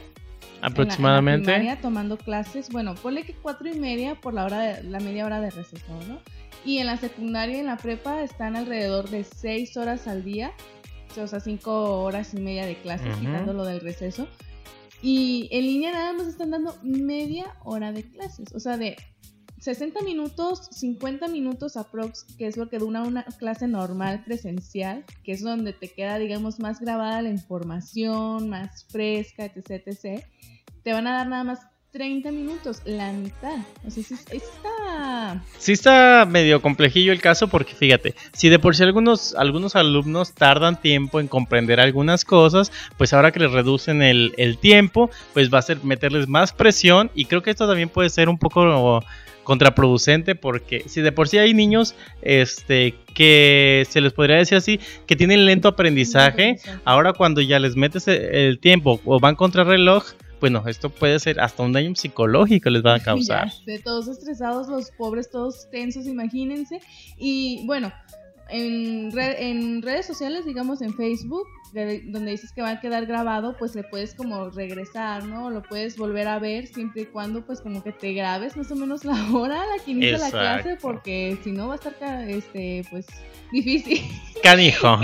aproximadamente. 0.62 1.78
tomando 1.80 2.16
clases, 2.16 2.68
bueno, 2.70 2.94
ponle 2.94 3.24
que 3.24 3.34
cuatro 3.34 3.68
y 3.68 3.78
media 3.78 4.14
por 4.14 4.34
la 4.34 4.44
hora 4.44 4.60
de, 4.60 4.84
la 4.84 5.00
media 5.00 5.26
hora 5.26 5.40
de 5.40 5.50
receso, 5.50 5.98
¿no? 6.08 6.20
Y 6.64 6.78
en 6.78 6.86
la 6.86 6.96
secundaria 6.96 7.56
y 7.56 7.60
en 7.60 7.66
la 7.66 7.76
prepa 7.76 8.22
están 8.22 8.56
alrededor 8.56 9.08
de 9.08 9.24
seis 9.24 9.76
horas 9.76 10.06
al 10.06 10.24
día, 10.24 10.52
o 11.20 11.26
sea, 11.26 11.40
cinco 11.40 12.02
horas 12.02 12.34
y 12.34 12.40
media 12.40 12.66
de 12.66 12.76
clases, 12.76 13.16
quitando 13.16 13.52
lo 13.52 13.64
del 13.64 13.80
receso. 13.80 14.28
Y 15.02 15.48
en 15.50 15.64
línea 15.64 15.92
nada 15.92 16.12
más 16.12 16.26
están 16.26 16.50
dando 16.50 16.76
media 16.82 17.54
hora 17.64 17.92
de 17.92 18.02
clases, 18.02 18.54
o 18.54 18.60
sea, 18.60 18.76
de 18.76 18.96
60 19.60 20.02
minutos, 20.02 20.68
50 20.72 21.28
minutos 21.28 21.76
aprox, 21.76 22.24
que 22.36 22.46
es 22.46 22.56
lo 22.56 22.68
que 22.68 22.78
dura 22.78 23.02
una 23.02 23.24
clase 23.24 23.68
normal 23.68 24.24
presencial, 24.24 25.04
que 25.22 25.32
es 25.32 25.42
donde 25.42 25.72
te 25.72 25.88
queda, 25.88 26.18
digamos, 26.18 26.58
más 26.58 26.80
grabada 26.80 27.22
la 27.22 27.30
información, 27.30 28.48
más 28.48 28.84
fresca, 28.90 29.44
etc, 29.44 29.86
etc 29.86 30.24
te 30.82 30.92
van 30.92 31.06
a 31.06 31.12
dar 31.12 31.28
nada 31.28 31.44
más 31.44 31.60
30 31.92 32.30
minutos, 32.30 32.82
la 32.84 33.10
mitad. 33.10 33.56
O 33.84 33.90
sea, 33.90 34.02
sí, 34.04 34.14
está... 34.30 35.42
Sí 35.58 35.72
está 35.72 36.24
medio 36.24 36.62
complejillo 36.62 37.10
el 37.10 37.20
caso 37.20 37.48
porque 37.48 37.74
fíjate, 37.74 38.14
si 38.32 38.48
de 38.48 38.60
por 38.60 38.76
sí 38.76 38.84
algunos, 38.84 39.34
algunos 39.34 39.74
alumnos 39.74 40.32
tardan 40.32 40.80
tiempo 40.80 41.18
en 41.18 41.26
comprender 41.26 41.80
algunas 41.80 42.24
cosas, 42.24 42.70
pues 42.96 43.12
ahora 43.12 43.32
que 43.32 43.40
les 43.40 43.50
reducen 43.50 44.02
el, 44.02 44.34
el 44.36 44.58
tiempo, 44.58 45.10
pues 45.34 45.52
va 45.52 45.58
a 45.58 45.62
ser 45.62 45.82
meterles 45.82 46.28
más 46.28 46.52
presión 46.52 47.10
y 47.14 47.24
creo 47.24 47.42
que 47.42 47.50
esto 47.50 47.66
también 47.66 47.88
puede 47.88 48.08
ser 48.08 48.28
un 48.28 48.38
poco 48.38 49.02
contraproducente 49.50 50.36
porque 50.36 50.84
si 50.86 51.00
de 51.00 51.10
por 51.10 51.26
sí 51.26 51.36
hay 51.36 51.54
niños 51.54 51.96
este 52.22 52.94
que 53.16 53.84
se 53.90 54.00
les 54.00 54.12
podría 54.12 54.36
decir 54.36 54.56
así 54.56 54.78
que 55.08 55.16
tienen 55.16 55.44
lento 55.44 55.66
aprendizaje, 55.66 56.60
ahora 56.84 57.14
cuando 57.14 57.40
ya 57.40 57.58
les 57.58 57.74
metes 57.74 58.06
el 58.06 58.60
tiempo 58.60 59.00
o 59.04 59.18
van 59.18 59.34
contra 59.34 59.64
reloj, 59.64 60.04
bueno, 60.38 60.62
esto 60.68 60.88
puede 60.88 61.18
ser 61.18 61.40
hasta 61.40 61.64
un 61.64 61.72
daño 61.72 61.96
psicológico 61.96 62.70
les 62.70 62.86
va 62.86 62.94
a 62.94 63.00
causar. 63.02 63.50
de 63.66 63.80
todos 63.80 64.06
estresados, 64.06 64.68
los 64.68 64.92
pobres 64.92 65.28
todos 65.32 65.68
tensos, 65.68 66.06
imagínense. 66.06 66.80
Y 67.18 67.66
bueno, 67.66 67.92
en, 68.50 69.10
en 69.18 69.82
redes 69.82 70.06
sociales, 70.06 70.44
digamos 70.44 70.80
en 70.80 70.94
Facebook, 70.94 71.48
donde 71.72 72.30
dices 72.30 72.52
que 72.52 72.62
va 72.62 72.70
a 72.70 72.80
quedar 72.80 73.06
grabado, 73.06 73.56
pues 73.56 73.74
le 73.74 73.82
puedes 73.82 74.14
como 74.14 74.50
regresar, 74.50 75.24
¿no? 75.24 75.50
Lo 75.50 75.62
puedes 75.62 75.96
volver 75.96 76.28
a 76.28 76.38
ver 76.38 76.66
siempre 76.66 77.02
y 77.02 77.06
cuando 77.06 77.44
pues 77.44 77.60
como 77.60 77.82
que 77.82 77.92
te 77.92 78.12
grabes 78.12 78.56
más 78.56 78.70
o 78.70 78.76
menos 78.76 79.04
la 79.04 79.14
hora 79.32 79.56
la 79.56 79.84
que 79.84 79.92
inicia 79.92 80.18
la 80.18 80.30
clase, 80.30 80.76
porque 80.80 81.38
si 81.42 81.52
no 81.52 81.68
va 81.68 81.74
a 81.74 81.76
estar 81.76 82.28
este 82.28 82.84
pues 82.90 83.06
difícil. 83.52 84.00
Canijo. 84.42 84.98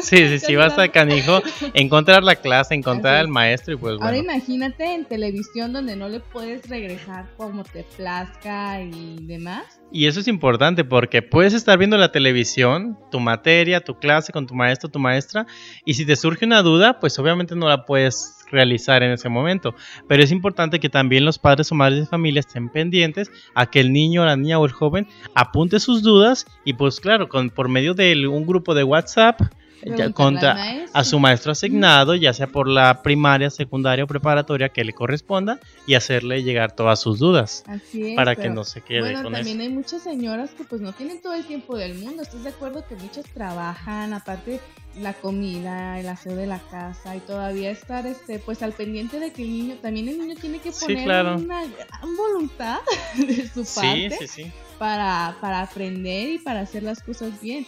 Sí, 0.00 0.16
sí, 0.28 0.38
sí, 0.38 0.54
va 0.54 0.64
a 0.64 0.68
estar 0.68 0.90
canijo. 0.90 1.42
Encontrar 1.74 2.22
la 2.22 2.36
clase, 2.36 2.74
encontrar 2.74 3.16
al 3.16 3.28
maestro 3.28 3.74
y 3.74 3.76
pues 3.76 3.96
bueno. 3.96 4.06
Ahora 4.06 4.16
imagínate 4.16 4.94
en 4.94 5.04
televisión 5.04 5.74
donde 5.74 5.96
no 5.96 6.08
le 6.08 6.20
puedes 6.20 6.66
regresar 6.66 7.28
como 7.36 7.62
te 7.62 7.84
plazca 7.96 8.80
y 8.80 9.18
demás. 9.26 9.80
Y 9.92 10.06
eso 10.06 10.20
es 10.20 10.28
importante 10.28 10.84
porque 10.84 11.20
puedes 11.20 11.52
estar 11.52 11.76
viendo 11.76 11.98
la 11.98 12.10
televisión, 12.10 12.98
tu 13.10 13.20
materia, 13.20 13.80
tu 13.80 13.98
clase 13.98 14.32
con 14.32 14.46
tu 14.46 14.54
maestro, 14.54 14.88
tu 14.88 14.98
maestra, 14.98 15.46
y 15.84 15.94
si 16.00 16.06
te 16.06 16.16
surge 16.16 16.46
una 16.46 16.62
duda, 16.62 16.98
pues 16.98 17.18
obviamente 17.18 17.54
no 17.54 17.68
la 17.68 17.84
puedes 17.84 18.38
realizar 18.50 19.02
en 19.02 19.12
ese 19.12 19.28
momento. 19.28 19.74
Pero 20.08 20.22
es 20.22 20.32
importante 20.32 20.80
que 20.80 20.88
también 20.88 21.26
los 21.26 21.38
padres 21.38 21.70
o 21.70 21.74
madres 21.74 22.00
de 22.00 22.06
familia 22.06 22.40
estén 22.40 22.70
pendientes 22.70 23.30
a 23.54 23.66
que 23.66 23.80
el 23.80 23.92
niño, 23.92 24.24
la 24.24 24.36
niña 24.36 24.58
o 24.58 24.64
el 24.64 24.72
joven 24.72 25.06
apunte 25.34 25.78
sus 25.78 26.02
dudas 26.02 26.46
y 26.64 26.72
pues 26.72 27.00
claro, 27.00 27.28
con, 27.28 27.50
por 27.50 27.68
medio 27.68 27.92
de 27.92 28.26
un 28.26 28.46
grupo 28.46 28.74
de 28.74 28.82
WhatsApp 28.82 29.42
contra 30.14 30.86
a 30.92 31.04
su 31.04 31.18
maestro 31.18 31.52
asignado, 31.52 32.14
ya 32.14 32.32
sea 32.32 32.46
por 32.46 32.68
la 32.68 33.02
primaria, 33.02 33.50
secundaria 33.50 34.04
o 34.04 34.06
preparatoria 34.06 34.68
que 34.68 34.84
le 34.84 34.92
corresponda, 34.92 35.58
y 35.86 35.94
hacerle 35.94 36.42
llegar 36.42 36.72
todas 36.72 37.00
sus 37.00 37.18
dudas. 37.18 37.64
para 38.16 38.36
que 38.36 38.48
no 38.50 38.64
se 38.64 38.80
quede 38.80 39.00
bueno, 39.00 39.30
también 39.30 39.60
hay 39.60 39.68
muchas 39.68 40.02
señoras 40.02 40.50
que 40.50 40.64
pues 40.64 40.80
no 40.80 40.92
tienen 40.92 41.20
todo 41.20 41.34
el 41.34 41.44
tiempo 41.44 41.76
del 41.76 41.94
mundo. 41.94 42.22
¿Estás 42.22 42.44
de 42.44 42.50
acuerdo 42.50 42.84
que 42.86 42.96
muchas 42.96 43.24
trabajan, 43.26 44.12
aparte 44.12 44.60
la 44.98 45.12
comida, 45.14 46.00
el 46.00 46.08
aseo 46.08 46.34
de 46.34 46.46
la 46.46 46.58
casa 46.58 47.14
y 47.14 47.20
todavía 47.20 47.70
estar 47.70 48.06
este 48.06 48.38
pues 48.38 48.62
al 48.62 48.72
pendiente 48.72 49.20
de 49.20 49.32
que 49.32 49.42
el 49.42 49.48
niño, 49.50 49.76
también 49.80 50.08
el 50.08 50.18
niño 50.18 50.34
tiene 50.40 50.58
que 50.58 50.72
poner 50.72 51.26
una 51.26 51.64
gran 51.64 52.16
voluntad 52.16 52.80
de 53.16 53.48
su 53.48 53.64
parte 53.64 54.52
para, 54.78 55.36
para 55.40 55.60
aprender 55.62 56.30
y 56.30 56.38
para 56.38 56.60
hacer 56.60 56.82
las 56.82 57.02
cosas 57.02 57.40
bien. 57.40 57.66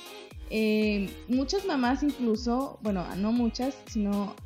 Eh, 0.55 1.09
muchas 1.29 1.65
mamás 1.65 2.03
incluso, 2.03 2.79
bueno, 2.83 3.07
no 3.17 3.33
muchas, 3.33 3.75
sino 3.87 4.37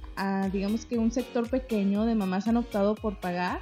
digamos 0.52 0.86
que 0.86 0.98
un 0.98 1.10
sector 1.10 1.50
pequeño 1.50 2.04
de 2.04 2.14
mamás 2.14 2.46
han 2.46 2.56
optado 2.56 2.94
por 2.94 3.18
pagar 3.18 3.60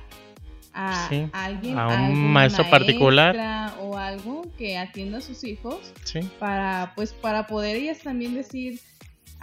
a 0.74 1.08
alguien, 1.32 1.78
a 1.78 2.08
un 2.10 2.32
maestro 2.32 2.68
particular. 2.68 3.74
o 3.80 3.96
algo 3.96 4.42
que 4.58 4.76
atienda 4.76 5.18
a 5.18 5.20
sus 5.22 5.42
hijos 5.42 5.92
para 6.38 6.92
pues 6.94 7.12
para 7.12 7.46
poder 7.46 7.76
ellas 7.76 8.00
también 8.00 8.34
decir 8.34 8.78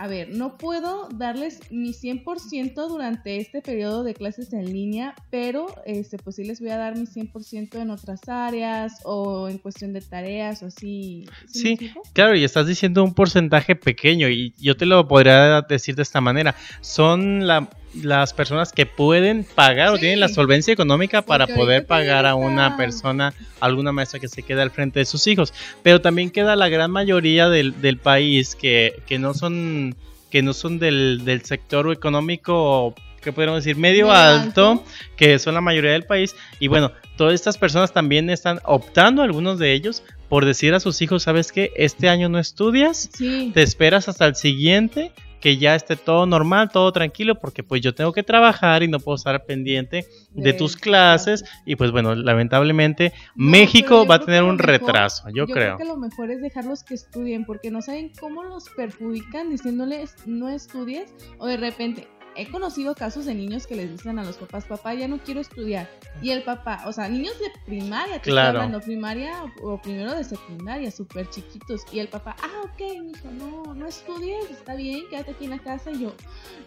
a 0.02 0.08
ver, 0.08 0.30
no 0.30 0.58
puedo 0.58 1.10
darles 1.14 1.60
mi 1.70 1.94
100% 1.94 2.88
durante 2.88 3.38
este 3.38 3.62
periodo 3.62 4.04
de 4.04 4.16
clases 4.16 4.52
en 4.52 4.66
línea, 4.66 5.14
pero 5.30 5.68
este, 5.86 6.18
pues 6.18 6.38
sí 6.38 6.44
les 6.44 6.60
voy 6.60 6.72
a 6.72 6.78
dar 6.78 6.98
mi 6.98 7.06
100% 7.06 7.80
en 7.80 7.92
otras 7.92 8.22
áreas 8.28 9.02
o 9.04 9.48
en 9.48 9.60
cuestión 9.60 9.94
de 9.94 10.02
tareas 10.02 10.64
o 10.64 10.66
así. 10.66 11.26
Sí, 11.46 11.78
claro, 12.14 12.36
y 12.36 12.44
estás 12.44 12.66
diciendo 12.66 13.04
un 13.04 13.14
porcentaje 13.14 13.76
pequeño 13.76 14.28
y 14.28 14.56
yo 14.58 14.76
te 14.76 14.88
lo 14.88 15.08
podría 15.08 15.62
decir 15.62 15.94
de 15.94 16.02
esta 16.02 16.20
manera. 16.20 16.56
Son 16.80 17.46
la 17.46 17.70
las 17.94 18.34
personas 18.34 18.72
que 18.72 18.86
pueden 18.86 19.44
pagar 19.44 19.90
o 19.90 19.98
tienen 19.98 20.20
la 20.20 20.30
solvencia 20.30 20.74
económica 20.74 21.22
para 21.22 21.48
poder 21.48 21.86
pagar 21.86 22.26
a 22.26 22.36
una 22.36 22.78
persona, 22.78 23.34
alguna 23.60 23.92
maestra 23.92 24.20
que 24.20 24.28
se 24.28 24.44
quede 24.44 24.62
al 24.62 24.72
frente 24.72 25.00
de 25.00 25.06
sus 25.06 25.28
hijos. 25.28 25.54
Pero 25.84 26.02
también 26.02 26.32
queda 26.32 26.56
la 26.56 26.70
gran 26.70 26.92
mayoría 26.92 27.50
del, 27.50 27.80
del 27.82 27.98
país 27.98 28.56
que, 28.56 29.02
que, 29.08 29.20
no 29.20 29.34
son, 29.34 29.96
que 30.30 30.42
no 30.42 30.54
son 30.54 30.80
del, 30.80 31.24
del 31.26 31.44
sector 31.44 31.92
económico 31.92 32.96
que 33.22 33.32
podríamos 33.32 33.64
decir 33.64 33.78
medio 33.78 34.12
alto, 34.12 34.84
que 35.16 35.38
son 35.40 35.54
la 35.54 35.62
mayoría 35.62 35.92
del 35.92 36.06
país. 36.06 36.36
Y 36.60 36.68
bueno, 36.68 36.92
todas 37.18 37.36
estas 37.36 37.58
personas 37.58 37.94
también 37.94 38.30
están 38.30 38.60
optando, 38.66 39.22
algunos 39.22 39.60
de 39.60 39.74
ellos, 39.74 40.04
por 40.28 40.46
decir 40.46 40.74
a 40.74 40.80
sus 40.80 41.02
hijos, 41.02 41.24
¿sabes 41.24 41.52
qué? 41.52 41.72
Este 41.76 42.10
año 42.10 42.30
no 42.30 42.40
estudias, 42.40 43.10
te 43.54 43.62
esperas 43.62 44.10
hasta 44.10 44.26
el 44.26 44.36
siguiente 44.36 45.12
que 45.42 45.58
ya 45.58 45.76
esté 45.76 45.96
todo 45.96 46.26
normal, 46.26 46.70
todo 46.72 46.92
tranquilo, 46.92 47.36
porque 47.36 47.64
pues 47.64 47.82
yo 47.82 47.94
tengo 47.94 48.14
que 48.14 48.24
trabajar 48.24 48.84
y 48.84 48.88
no 48.88 49.00
puedo 49.00 49.16
estar 49.16 49.44
pendiente 49.44 50.06
de, 50.32 50.54
tus 50.54 50.78
clases 50.78 51.44
y 51.66 51.76
pues 51.76 51.92
bueno, 51.92 52.14
lamentablemente 52.16 53.12
México 53.36 54.06
va 54.06 54.16
a 54.16 54.20
tener 54.20 54.44
un 54.44 54.60
retraso, 54.60 55.28
yo, 55.30 55.46
yo 55.48 55.54
creo. 55.54 55.56
creo. 55.56 55.78
que 55.78 55.86
lo 55.86 55.98
mejor 55.98 56.30
es 56.32 56.42
dejarlos 56.42 56.84
que 56.84 56.94
estudien 56.94 57.46
porque 57.46 57.72
no 57.72 57.82
saben 57.82 58.12
cómo 58.20 58.44
los 58.44 58.70
perjudican 58.70 59.50
diciéndoles 59.50 60.16
no 60.26 60.50
estudies 60.50 61.14
o 61.40 61.48
de 61.48 61.58
repente 61.58 62.08
he 62.36 62.50
conocido 62.50 62.96
casos 62.96 63.26
de 63.26 63.36
niños 63.36 63.68
que 63.68 63.76
les 63.76 63.92
dicen 63.92 64.20
a 64.20 64.24
los 64.24 64.38
papás, 64.38 64.66
papá, 64.66 64.94
ya 64.94 65.08
no 65.08 65.20
quiero 65.20 65.42
estudiar. 65.42 65.90
Y 66.22 66.32
el 66.32 66.44
papá, 66.44 66.84
o 66.86 66.94
sea, 66.94 67.08
niños 67.10 67.38
de 67.40 67.52
primaria, 67.66 68.20
claro. 68.20 68.60
hablando, 68.60 68.80
primaria 68.80 69.44
o, 69.62 69.82
primero 69.82 70.14
de 70.14 70.24
secundaria, 70.24 70.92
súper 70.92 71.30
chiquitos. 71.30 71.82
Y 71.92 72.00
el 72.00 72.08
papá, 72.08 72.36
ah, 72.42 72.62
ok, 72.64 72.82
hijo, 72.82 73.28
no, 73.38 73.74
no 73.74 73.88
estudies, 73.88 74.50
está 74.50 74.76
bien, 74.76 75.04
quédate 75.10 75.32
aquí 75.32 75.46
en 75.46 75.52
la 75.52 75.60
casa. 75.60 75.92
Y 75.92 76.02
yo, 76.02 76.14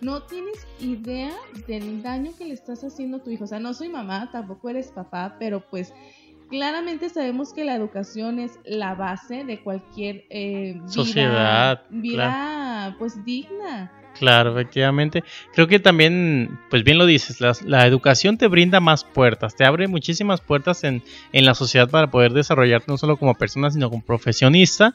no 0.01 0.23
tienes 0.23 0.67
idea 0.81 1.33
del 1.67 2.03
daño 2.03 2.33
que 2.37 2.45
le 2.45 2.55
estás 2.55 2.85
haciendo 2.85 3.19
a 3.19 3.23
tu 3.23 3.31
hijo. 3.31 3.45
O 3.45 3.49
sea, 3.49 3.61
no 3.61 3.75
soy 3.75 3.89
mamá, 3.89 4.31
tampoco 4.31 4.69
eres 4.69 4.89
papá, 4.89 5.37
pero 5.39 5.69
pues 5.69 5.93
claramente 6.49 7.09
sabemos 7.09 7.53
que 7.53 7.65
la 7.65 7.75
educación 7.75 8.39
es 8.39 8.59
la 8.65 8.95
base 8.95 9.45
de 9.45 9.61
cualquier 9.63 10.25
eh, 10.31 10.75
vida, 10.75 10.89
sociedad, 10.89 11.83
vida 11.91 12.97
pues 12.99 13.25
digna. 13.25 13.93
Claro, 14.19 14.53
efectivamente. 14.53 15.25
Creo 15.53 15.67
que 15.67 15.81
también, 15.81 16.59
pues 16.71 16.85
bien 16.85 16.99
lo 16.99 17.07
dices, 17.07 17.41
la, 17.41 17.87
educación 17.87 18.39
te 18.39 18.47
brinda 18.47 18.79
más 18.79 19.03
puertas, 19.03 19.57
te 19.57 19.65
abre 19.65 19.89
muchísimas 19.89 20.41
puertas 20.41 20.85
en, 20.85 21.03
en, 21.33 21.45
la 21.45 21.55
sociedad 21.55 21.91
para 21.91 22.11
poder 22.11 22.33
desarrollarte 22.33 22.87
no 22.91 22.97
solo 22.97 23.17
como 23.17 23.35
persona, 23.35 23.71
sino 23.71 23.91
como 23.91 24.05
profesionista. 24.05 24.93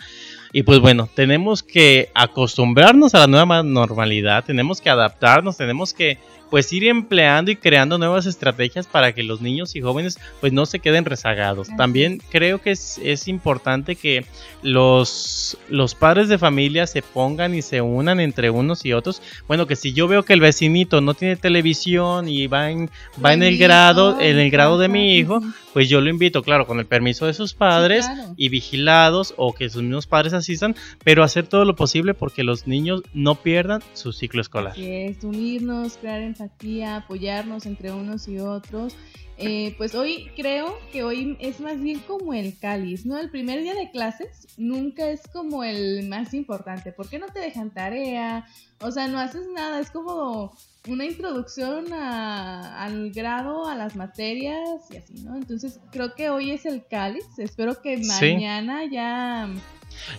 Y 0.53 0.63
pues 0.63 0.79
bueno, 0.79 1.09
tenemos 1.13 1.63
que 1.63 2.09
acostumbrarnos 2.13 3.13
a 3.13 3.19
la 3.19 3.27
nueva 3.27 3.61
normalidad, 3.61 4.45
tenemos 4.45 4.79
que 4.79 4.89
adaptarnos, 4.89 5.57
tenemos 5.57 5.93
que 5.93 6.17
pues 6.50 6.72
ir 6.74 6.88
empleando 6.88 7.51
y 7.51 7.56
creando 7.56 7.98
nuevas 7.98 8.25
estrategias 8.25 8.88
para 8.88 9.13
que 9.13 9.24
los 9.24 9.41
niños 9.41 9.75
y 9.75 9.82
jóvenes 9.82 10.20
pues 10.39 10.53
no 10.53 10.65
se 10.65 10.79
queden 10.79 11.06
rezagados. 11.06 11.70
También 11.77 12.22
creo 12.29 12.62
que 12.62 12.72
es, 12.72 13.00
es, 13.03 13.27
importante 13.27 13.96
que 13.96 14.25
los, 14.63 15.58
los 15.70 15.94
padres 15.96 16.29
de 16.29 16.38
familia 16.38 16.88
se 16.88 17.01
pongan 17.01 17.53
y 17.53 17.62
se 17.62 17.82
unan 17.82 18.20
entre 18.20 18.50
unos 18.50 18.86
y 18.86 18.94
otros. 18.94 19.22
Bueno, 19.48 19.68
que 19.68 19.75
si 19.75 19.94
yo 19.94 20.08
veo 20.08 20.24
que 20.24 20.34
el 20.34 20.39
vecinito 20.39 21.01
no 21.01 21.13
tiene 21.13 21.36
televisión 21.36 22.27
y 22.27 22.48
va 22.48 22.72
en, 22.72 22.89
va 23.24 23.34
en 23.34 23.44
el 23.44 23.58
grado, 23.58 24.20
en 24.20 24.39
el 24.39 24.50
grado 24.50 24.77
de 24.77 24.88
mi 24.88 25.15
hijo, 25.18 25.41
pues 25.79 25.88
yo 25.88 26.01
lo 26.01 26.09
invito, 26.09 26.43
claro, 26.43 26.67
con 26.67 26.79
el 26.79 26.88
permiso 26.88 27.25
de 27.25 27.33
sus 27.33 27.53
padres 27.53 28.05
y 28.36 28.50
vigilados 28.50 29.33
o 29.38 29.53
que 29.53 29.69
sus 29.69 29.81
mismos 29.81 30.07
padres 30.07 30.33
asistan, 30.33 30.75
pero 31.05 31.24
hacer 31.24 31.48
todo 31.48 31.63
lo 31.63 31.77
posible 31.77 32.13
porque 32.13 32.43
los 32.43 32.67
niños 32.67 33.01
no 33.13 33.36
pierdan 33.36 33.81
su 33.93 34.12
ciclo 34.12 34.41
escolar. 34.41 34.74
Así 34.74 34.91
es, 34.91 35.24
unirnos, 35.24 35.95
crear 35.95 36.21
empatía, 36.21 36.98
apoyarnos 36.98 37.65
entre 37.65 37.93
unos 37.93 38.27
y 38.27 38.39
otros. 38.39 38.98
Eh, 39.41 39.74
pues 39.77 39.96
hoy 39.96 40.29
creo 40.36 40.77
que 40.91 41.03
hoy 41.03 41.38
es 41.39 41.62
más 41.62 41.79
bien 41.79 42.00
como 42.00 42.34
el 42.34 42.58
cáliz, 42.60 43.05
¿no? 43.05 43.17
El 43.17 43.29
primer 43.29 43.62
día 43.62 43.74
de 43.74 43.89
clases 43.89 44.48
nunca 44.58 45.10
es 45.10 45.22
como 45.31 45.63
el 45.63 46.10
más 46.10 46.34
importante. 46.34 46.91
¿Por 46.91 47.08
qué 47.08 47.19
no 47.19 47.27
te 47.27 47.39
dejan 47.39 47.72
tarea? 47.72 48.46
O 48.81 48.91
sea, 48.91 49.08
no 49.08 49.17
haces 49.17 49.48
nada, 49.53 49.79
es 49.79 49.91
como 49.91 50.53
una 50.89 51.05
introducción 51.05 51.93
al 51.93 53.12
grado, 53.12 53.65
a 53.65 53.75
las 53.75 53.96
materias 53.96 54.81
y 54.91 54.98
así, 54.98 55.13
¿no? 55.22 55.38
Entonces 55.38 55.79
creo 55.91 56.15
que 56.15 56.29
hoy 56.29 56.51
es 56.51 56.65
el 56.65 56.86
cáliz, 56.86 57.25
espero 57.38 57.81
que 57.81 57.98
mañana 57.98 58.86
ya 58.86 59.50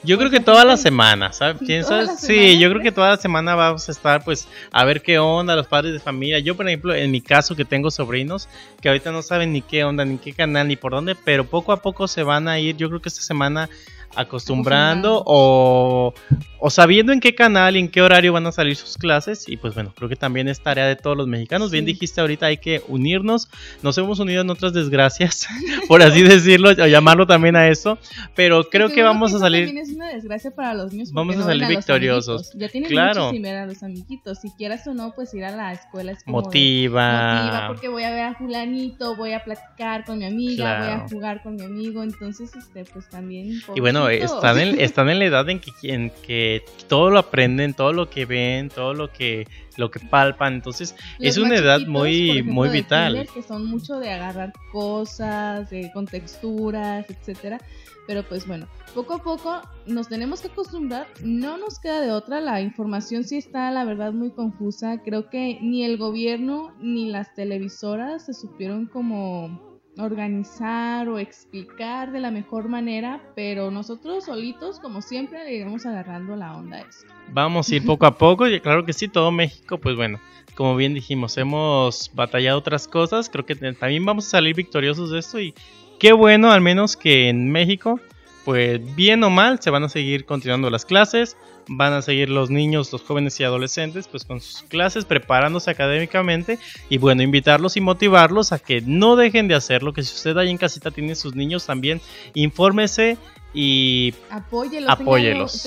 Yo 0.02 0.18
creo 0.18 0.30
que 0.30 0.40
toda 0.40 0.64
la 0.64 0.76
semana, 0.76 1.32
¿sabes? 1.32 1.58
Sí, 2.18 2.58
yo 2.58 2.70
creo 2.70 2.82
que 2.82 2.92
toda 2.92 3.10
la 3.10 3.16
semana 3.16 3.54
vamos 3.54 3.88
a 3.88 3.92
estar 3.92 4.24
pues 4.24 4.48
a 4.70 4.84
ver 4.84 5.02
qué 5.02 5.18
onda 5.18 5.56
los 5.56 5.66
padres 5.66 5.92
de 5.92 6.00
familia. 6.00 6.38
Yo, 6.38 6.56
por 6.56 6.66
ejemplo, 6.68 6.94
en 6.94 7.10
mi 7.10 7.20
caso 7.20 7.56
que 7.56 7.64
tengo 7.64 7.90
sobrinos 7.90 8.48
que 8.80 8.88
ahorita 8.88 9.12
no 9.12 9.22
saben 9.22 9.52
ni 9.52 9.62
qué 9.62 9.84
onda, 9.84 10.04
ni 10.04 10.18
qué 10.18 10.32
canal, 10.32 10.68
ni 10.68 10.76
por 10.76 10.92
dónde, 10.92 11.14
pero 11.14 11.44
poco 11.44 11.72
a 11.72 11.82
poco 11.82 12.08
se 12.08 12.22
van 12.22 12.48
a 12.48 12.58
ir. 12.58 12.76
Yo 12.76 12.88
creo 12.88 13.00
que 13.00 13.08
esta 13.08 13.22
semana 13.22 13.68
acostumbrando 14.16 15.22
o, 15.24 16.14
o, 16.58 16.70
sabiendo 16.70 17.12
en 17.12 17.20
qué 17.20 17.34
canal 17.34 17.76
y 17.76 17.78
en 17.78 17.88
qué 17.88 18.02
horario 18.02 18.32
van 18.32 18.46
a 18.46 18.52
salir 18.52 18.76
sus 18.76 18.96
clases. 18.96 19.48
Y 19.48 19.56
pues 19.56 19.74
bueno, 19.74 19.92
creo 19.96 20.08
que 20.08 20.16
también 20.16 20.48
es 20.48 20.60
tarea 20.60 20.86
de 20.86 20.96
todos 20.96 21.16
los 21.16 21.26
mexicanos. 21.26 21.70
Bien 21.70 21.84
dijiste 21.84 22.20
ahorita, 22.20 22.46
hay 22.46 22.58
que 22.58 22.82
unirnos. 22.88 23.48
Nos 23.82 23.96
hemos 23.98 24.18
unido 24.18 24.42
en 24.42 24.50
otras 24.50 24.72
desgracias, 24.72 25.46
por 25.88 26.02
así 26.02 26.22
decirlo, 26.22 26.70
o 26.70 26.86
llamarlo 26.86 27.26
también 27.26 27.56
a 27.56 27.68
eso. 27.68 27.98
Pero 28.34 28.64
creo 28.68 28.88
que 28.88 29.02
vamos 29.02 29.32
a 29.34 29.38
salir... 29.38 29.66
También 29.66 29.86
es 29.86 29.94
una 29.94 30.08
desgracia 30.08 30.50
para 30.50 30.74
los 30.74 30.92
niños. 30.92 31.12
Vamos 31.12 31.36
a 31.36 31.44
salir 31.44 31.68
victoriosos. 31.68 32.52
Ya 32.54 32.68
tienen 32.68 32.90
claro. 32.90 33.26
mucho 33.26 33.34
sin 33.34 33.42
ver 33.42 33.56
a 33.56 33.66
los 33.66 33.82
amiguitos. 33.82 34.38
Si 34.40 34.50
quieras 34.50 34.86
o 34.86 34.94
no, 34.94 35.12
pues 35.14 35.32
ir 35.34 35.44
a 35.44 35.54
la 35.54 35.72
escuela 35.72 36.12
es 36.12 36.24
como 36.24 36.40
motiva. 36.40 37.42
motiva 37.42 37.68
porque 37.68 37.88
voy 37.88 38.02
a 38.02 38.10
ver 38.10 38.24
a 38.24 38.34
fulanito, 38.34 39.16
voy 39.16 39.32
a 39.32 39.44
platicar 39.44 40.04
con 40.04 40.18
mi 40.18 40.24
amiga, 40.24 40.80
voy 40.80 40.88
a 40.88 41.08
jugar 41.08 41.42
con 41.42 41.56
mi 41.56 41.62
amigo. 41.62 42.02
Entonces, 42.02 42.50
este, 42.56 42.84
pues 42.84 43.08
también... 43.08 43.60
Y 43.74 43.80
bueno, 43.80 43.99
están 44.08 44.58
en, 44.58 44.80
están 44.80 45.08
en 45.08 45.18
la 45.18 45.24
edad 45.26 45.48
en 45.48 45.60
que, 45.60 45.72
en 45.82 46.10
que 46.26 46.64
todo 46.88 47.10
lo 47.10 47.18
aprenden, 47.18 47.74
todo 47.74 47.92
lo 47.92 48.08
que 48.08 48.26
ven, 48.26 48.68
todo 48.68 48.94
lo 48.94 49.12
que 49.12 49.46
lo 49.76 49.90
que 49.90 50.00
palpan, 50.00 50.54
entonces 50.54 50.94
es 51.18 51.38
una 51.38 51.56
edad 51.56 51.80
muy 51.86 52.42
muy 52.42 52.68
vital. 52.68 53.26
que 53.32 53.42
son 53.42 53.64
mucho 53.66 53.98
de 53.98 54.10
agarrar 54.10 54.52
cosas, 54.72 55.70
de, 55.70 55.90
con 55.92 56.06
texturas, 56.06 57.06
etcétera, 57.08 57.58
pero 58.06 58.22
pues 58.22 58.46
bueno, 58.46 58.66
poco 58.94 59.14
a 59.14 59.22
poco 59.22 59.62
nos 59.86 60.08
tenemos 60.08 60.40
que 60.40 60.48
acostumbrar, 60.48 61.06
no 61.22 61.56
nos 61.56 61.78
queda 61.78 62.00
de 62.00 62.10
otra, 62.10 62.40
la 62.40 62.60
información 62.60 63.24
sí 63.24 63.38
está 63.38 63.70
la 63.70 63.84
verdad 63.84 64.12
muy 64.12 64.30
confusa, 64.30 65.00
creo 65.02 65.30
que 65.30 65.58
ni 65.62 65.84
el 65.84 65.96
gobierno 65.96 66.74
ni 66.80 67.08
las 67.08 67.34
televisoras 67.34 68.26
se 68.26 68.34
supieron 68.34 68.86
como 68.86 69.69
organizar 69.98 71.08
o 71.08 71.18
explicar 71.18 72.12
de 72.12 72.20
la 72.20 72.30
mejor 72.30 72.68
manera, 72.68 73.20
pero 73.34 73.70
nosotros 73.70 74.24
solitos, 74.24 74.78
como 74.80 75.02
siempre, 75.02 75.44
le 75.44 75.54
iremos 75.54 75.86
agarrando 75.86 76.36
la 76.36 76.56
onda 76.56 76.78
a 76.78 76.80
eso. 76.80 77.06
Vamos 77.32 77.68
a 77.68 77.74
ir 77.74 77.84
poco 77.86 78.06
a 78.06 78.16
poco, 78.16 78.46
y 78.46 78.60
claro 78.60 78.84
que 78.84 78.92
sí, 78.92 79.08
todo 79.08 79.30
México, 79.30 79.78
pues 79.78 79.96
bueno, 79.96 80.20
como 80.54 80.76
bien 80.76 80.94
dijimos, 80.94 81.36
hemos 81.38 82.10
batallado 82.14 82.58
otras 82.58 82.88
cosas, 82.88 83.28
creo 83.28 83.46
que 83.46 83.54
también 83.54 84.04
vamos 84.04 84.26
a 84.26 84.30
salir 84.30 84.54
victoriosos 84.54 85.10
de 85.10 85.18
esto 85.18 85.40
y 85.40 85.54
qué 85.98 86.12
bueno 86.12 86.50
al 86.50 86.60
menos 86.60 86.96
que 86.96 87.28
en 87.28 87.50
México, 87.50 88.00
pues 88.44 88.80
bien 88.94 89.22
o 89.24 89.30
mal, 89.30 89.60
se 89.60 89.70
van 89.70 89.84
a 89.84 89.88
seguir 89.88 90.24
continuando 90.24 90.70
las 90.70 90.84
clases, 90.84 91.36
van 91.68 91.92
a 91.92 92.02
seguir 92.02 92.30
los 92.30 92.50
niños, 92.50 92.92
los 92.92 93.02
jóvenes 93.02 93.38
y 93.38 93.44
adolescentes 93.44 94.08
pues 94.08 94.24
con 94.24 94.40
sus 94.40 94.62
clases, 94.62 95.04
preparándose 95.04 95.70
académicamente 95.70 96.58
y 96.88 96.98
bueno, 96.98 97.22
invitarlos 97.22 97.76
y 97.76 97.80
motivarlos 97.80 98.52
a 98.52 98.58
que 98.58 98.80
no 98.80 99.16
dejen 99.16 99.48
de 99.48 99.54
hacerlo, 99.54 99.92
que 99.92 100.02
si 100.02 100.14
usted 100.14 100.36
ahí 100.36 100.50
en 100.50 100.58
casita 100.58 100.90
tiene 100.90 101.14
sus 101.14 101.34
niños 101.34 101.66
también, 101.66 102.00
infórmese 102.34 103.18
y 103.52 104.14
apóyelos, 104.30 104.90
apóyelos. 104.90 105.66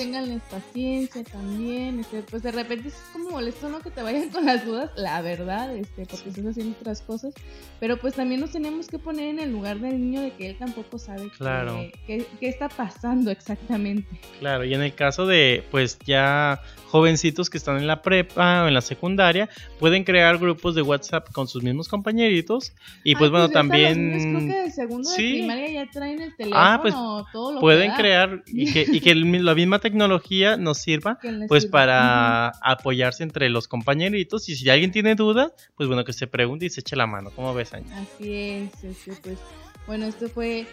Paciencia 0.50 1.22
también, 1.24 2.00
este, 2.00 2.22
pues 2.22 2.42
de 2.42 2.52
repente 2.52 2.88
es 2.88 2.94
como 3.12 3.30
molesto 3.30 3.68
no 3.68 3.80
que 3.80 3.90
te 3.90 4.02
vayan 4.02 4.30
con 4.30 4.46
las 4.46 4.64
dudas, 4.64 4.90
la 4.96 5.20
verdad, 5.20 5.74
este, 5.76 6.06
porque 6.06 6.30
estás 6.30 6.46
haciendo 6.46 6.76
otras 6.80 7.02
cosas, 7.02 7.34
pero 7.80 7.98
pues 7.98 8.14
también 8.14 8.40
nos 8.40 8.52
tenemos 8.52 8.86
que 8.86 8.98
poner 8.98 9.28
en 9.28 9.40
el 9.40 9.52
lugar 9.52 9.78
del 9.80 10.00
niño 10.00 10.22
de 10.22 10.32
que 10.32 10.50
él 10.50 10.56
tampoco 10.58 10.98
sabe 10.98 11.28
claro. 11.36 11.78
qué, 12.06 12.26
está 12.40 12.68
pasando 12.68 13.30
exactamente. 13.30 14.08
Claro, 14.38 14.64
y 14.64 14.74
en 14.74 14.82
el 14.82 14.94
caso 14.94 15.26
de 15.26 15.64
pues 15.70 15.98
ya 16.06 16.60
jovencitos 16.86 17.50
que 17.50 17.58
están 17.58 17.76
en 17.78 17.88
la 17.88 18.02
prepa 18.02 18.62
o 18.64 18.68
en 18.68 18.74
la 18.74 18.80
secundaria, 18.80 19.48
pueden 19.80 20.04
crear 20.04 20.38
grupos 20.38 20.74
de 20.76 20.82
WhatsApp 20.82 21.30
con 21.32 21.48
sus 21.48 21.62
mismos 21.62 21.88
compañeritos 21.88 22.72
y 23.02 23.16
pues 23.16 23.30
bueno, 23.30 23.48
también... 23.48 24.46
Creo 24.46 24.64
que 24.64 24.70
segundo 24.70 25.10
de 25.10 25.16
primaria 25.16 25.84
ya 25.84 25.90
traen 25.90 26.20
el 26.20 26.36
teléfono, 26.36 26.62
ah, 26.64 26.78
pues, 26.80 26.94
todo 27.32 27.52
lo 27.52 27.60
pueden 27.74 27.92
crear 27.92 28.42
y 28.46 28.72
que, 28.72 28.86
y 28.90 29.00
que 29.00 29.14
la 29.14 29.54
misma 29.54 29.78
tecnología 29.78 30.56
nos 30.56 30.78
sirva 30.78 31.18
pues 31.48 31.66
para 31.66 32.48
apoyarse 32.62 33.22
entre 33.22 33.48
los 33.48 33.68
compañeritos 33.68 34.48
y 34.48 34.56
si 34.56 34.68
alguien 34.70 34.90
tiene 34.92 35.14
duda, 35.14 35.52
pues 35.76 35.88
bueno, 35.88 36.04
que 36.04 36.12
se 36.12 36.26
pregunte 36.26 36.66
y 36.66 36.70
se 36.70 36.80
eche 36.80 36.96
la 36.96 37.06
mano. 37.06 37.30
¿Cómo 37.34 37.54
ves, 37.54 37.74
Aña? 37.74 37.86
Así 38.00 38.34
es, 38.34 38.84
este, 38.84 39.12
pues 39.22 39.38
bueno, 39.86 40.06
esto 40.06 40.28
fue 40.28 40.66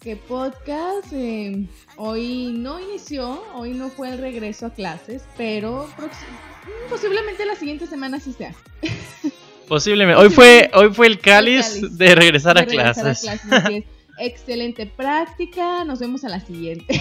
que 0.00 0.16
podcast 0.16 1.12
eh, 1.12 1.66
hoy 1.96 2.52
no 2.56 2.80
inició, 2.80 3.42
hoy 3.54 3.72
no 3.72 3.88
fue 3.88 4.10
el 4.10 4.18
regreso 4.18 4.66
a 4.66 4.70
clases, 4.74 5.24
pero 5.36 5.88
posiblemente 6.88 7.44
la 7.44 7.56
siguiente 7.56 7.86
semana 7.86 8.20
sí 8.20 8.32
sea. 8.32 8.54
Posiblemente. 9.66 10.20
Hoy 10.22 10.30
fue, 10.30 10.70
hoy 10.72 10.94
fue 10.94 11.08
el 11.08 11.18
cáliz, 11.18 11.98
de 11.98 12.14
regresar, 12.14 12.56
a, 12.56 12.64
clases. 12.64 13.28
a 13.28 13.36
clases. 13.36 13.84
excelente 14.20 14.86
práctica. 14.86 15.84
Nos 15.84 16.00
vemos 16.00 16.24
a 16.24 16.28
la 16.28 16.40
siguiente. 16.40 17.00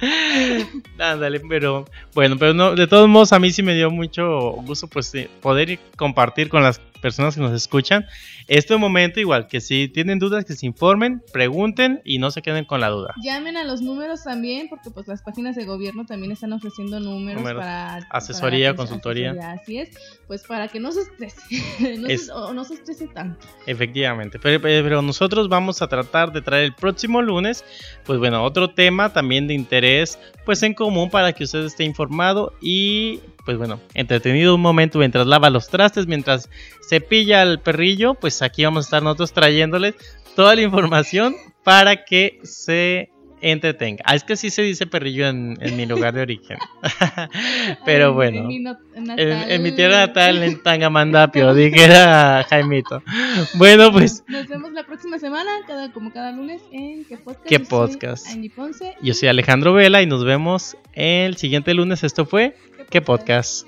Ándale, 0.98 1.40
pero 1.40 1.86
bueno, 2.14 2.36
pero 2.38 2.54
no, 2.54 2.74
de 2.74 2.86
todos 2.86 3.08
modos 3.08 3.32
a 3.32 3.38
mí 3.38 3.50
sí 3.50 3.62
me 3.62 3.74
dio 3.74 3.90
mucho 3.90 4.52
gusto 4.62 4.86
pues 4.88 5.12
poder 5.40 5.78
compartir 5.96 6.48
con 6.48 6.62
las 6.62 6.80
personas 7.00 7.34
que 7.34 7.40
nos 7.40 7.52
escuchan 7.52 8.06
este 8.50 8.76
momento 8.76 9.20
igual 9.20 9.46
que 9.46 9.60
si 9.60 9.86
tienen 9.86 10.18
dudas 10.18 10.44
que 10.44 10.54
se 10.54 10.66
informen, 10.66 11.22
pregunten 11.32 12.00
y 12.04 12.18
no 12.18 12.32
se 12.32 12.42
queden 12.42 12.64
con 12.64 12.80
la 12.80 12.88
duda. 12.88 13.14
Llamen 13.22 13.56
a 13.56 13.62
los 13.62 13.80
números 13.80 14.24
también 14.24 14.68
porque 14.68 14.90
pues 14.90 15.06
las 15.06 15.22
páginas 15.22 15.54
de 15.54 15.64
gobierno 15.64 16.04
también 16.04 16.32
están 16.32 16.52
ofreciendo 16.52 16.98
números, 16.98 17.44
para 17.44 17.98
asesoría, 18.10 18.74
consultoría. 18.74 19.36
así 19.52 19.78
es, 19.78 19.90
pues 20.26 20.42
para 20.42 20.66
que 20.66 20.80
no 20.80 20.90
se 20.90 21.02
estrese, 21.02 21.96
no, 21.98 22.08
se, 22.08 22.32
o 22.32 22.52
no 22.52 22.64
se 22.64 22.74
estrese 22.74 23.06
tanto. 23.06 23.46
Efectivamente, 23.66 24.40
pero, 24.40 24.60
pero 24.60 25.00
nosotros 25.00 25.48
vamos 25.48 25.80
a 25.80 25.86
tratar 25.86 26.09
de 26.10 26.42
traer 26.42 26.64
el 26.64 26.74
próximo 26.74 27.22
lunes, 27.22 27.64
pues 28.04 28.18
bueno, 28.18 28.44
otro 28.44 28.70
tema 28.70 29.12
también 29.12 29.46
de 29.46 29.54
interés, 29.54 30.18
pues 30.44 30.62
en 30.62 30.74
común 30.74 31.10
para 31.10 31.32
que 31.32 31.44
usted 31.44 31.64
esté 31.64 31.84
informado 31.84 32.52
y 32.60 33.20
pues 33.44 33.56
bueno, 33.56 33.80
entretenido 33.94 34.54
un 34.54 34.60
momento 34.60 34.98
mientras 34.98 35.26
lava 35.26 35.50
los 35.50 35.68
trastes, 35.68 36.06
mientras 36.06 36.50
cepilla 36.86 37.42
al 37.42 37.60
perrillo, 37.60 38.14
pues 38.14 38.42
aquí 38.42 38.64
vamos 38.64 38.84
a 38.84 38.86
estar 38.86 39.02
nosotros 39.02 39.32
trayéndoles 39.32 39.94
toda 40.36 40.54
la 40.54 40.62
información 40.62 41.36
para 41.64 42.04
que 42.04 42.40
se 42.42 43.09
entretenga. 43.40 44.02
Ah, 44.06 44.14
es 44.14 44.24
que 44.24 44.36
sí 44.36 44.50
se 44.50 44.62
dice 44.62 44.86
perrillo 44.86 45.28
en, 45.28 45.58
mi 45.76 45.86
lugar 45.86 46.14
de 46.14 46.22
origen. 46.22 46.58
Pero 47.84 48.14
bueno, 48.14 48.48
en 48.50 49.62
mi, 49.62 49.72
tierra 49.72 50.06
natal, 50.06 50.42
en 50.42 50.60
Tangamandapio, 50.62 51.54
dijera 51.54 52.44
Jaimito. 52.48 53.02
Bueno, 53.54 53.92
pues. 53.92 54.24
Nos 54.28 54.48
vemos 54.48 54.72
la 54.72 54.84
próxima 54.84 55.18
semana, 55.18 55.50
cada, 55.66 55.92
como 55.92 56.12
cada 56.12 56.32
lunes, 56.32 56.62
en 56.72 57.04
¿Qué 57.04 57.16
Podcast? 57.16 57.46
¿Qué 57.46 57.60
podcast? 57.60 58.26
Yo 59.02 59.14
soy 59.14 59.28
Alejandro 59.28 59.72
Vela 59.72 60.02
y 60.02 60.06
nos 60.06 60.24
vemos 60.24 60.76
el 60.92 61.36
siguiente 61.36 61.74
lunes. 61.74 62.04
Esto 62.04 62.26
fue 62.26 62.54
¿Qué, 62.90 63.00
podcast? 63.00 63.66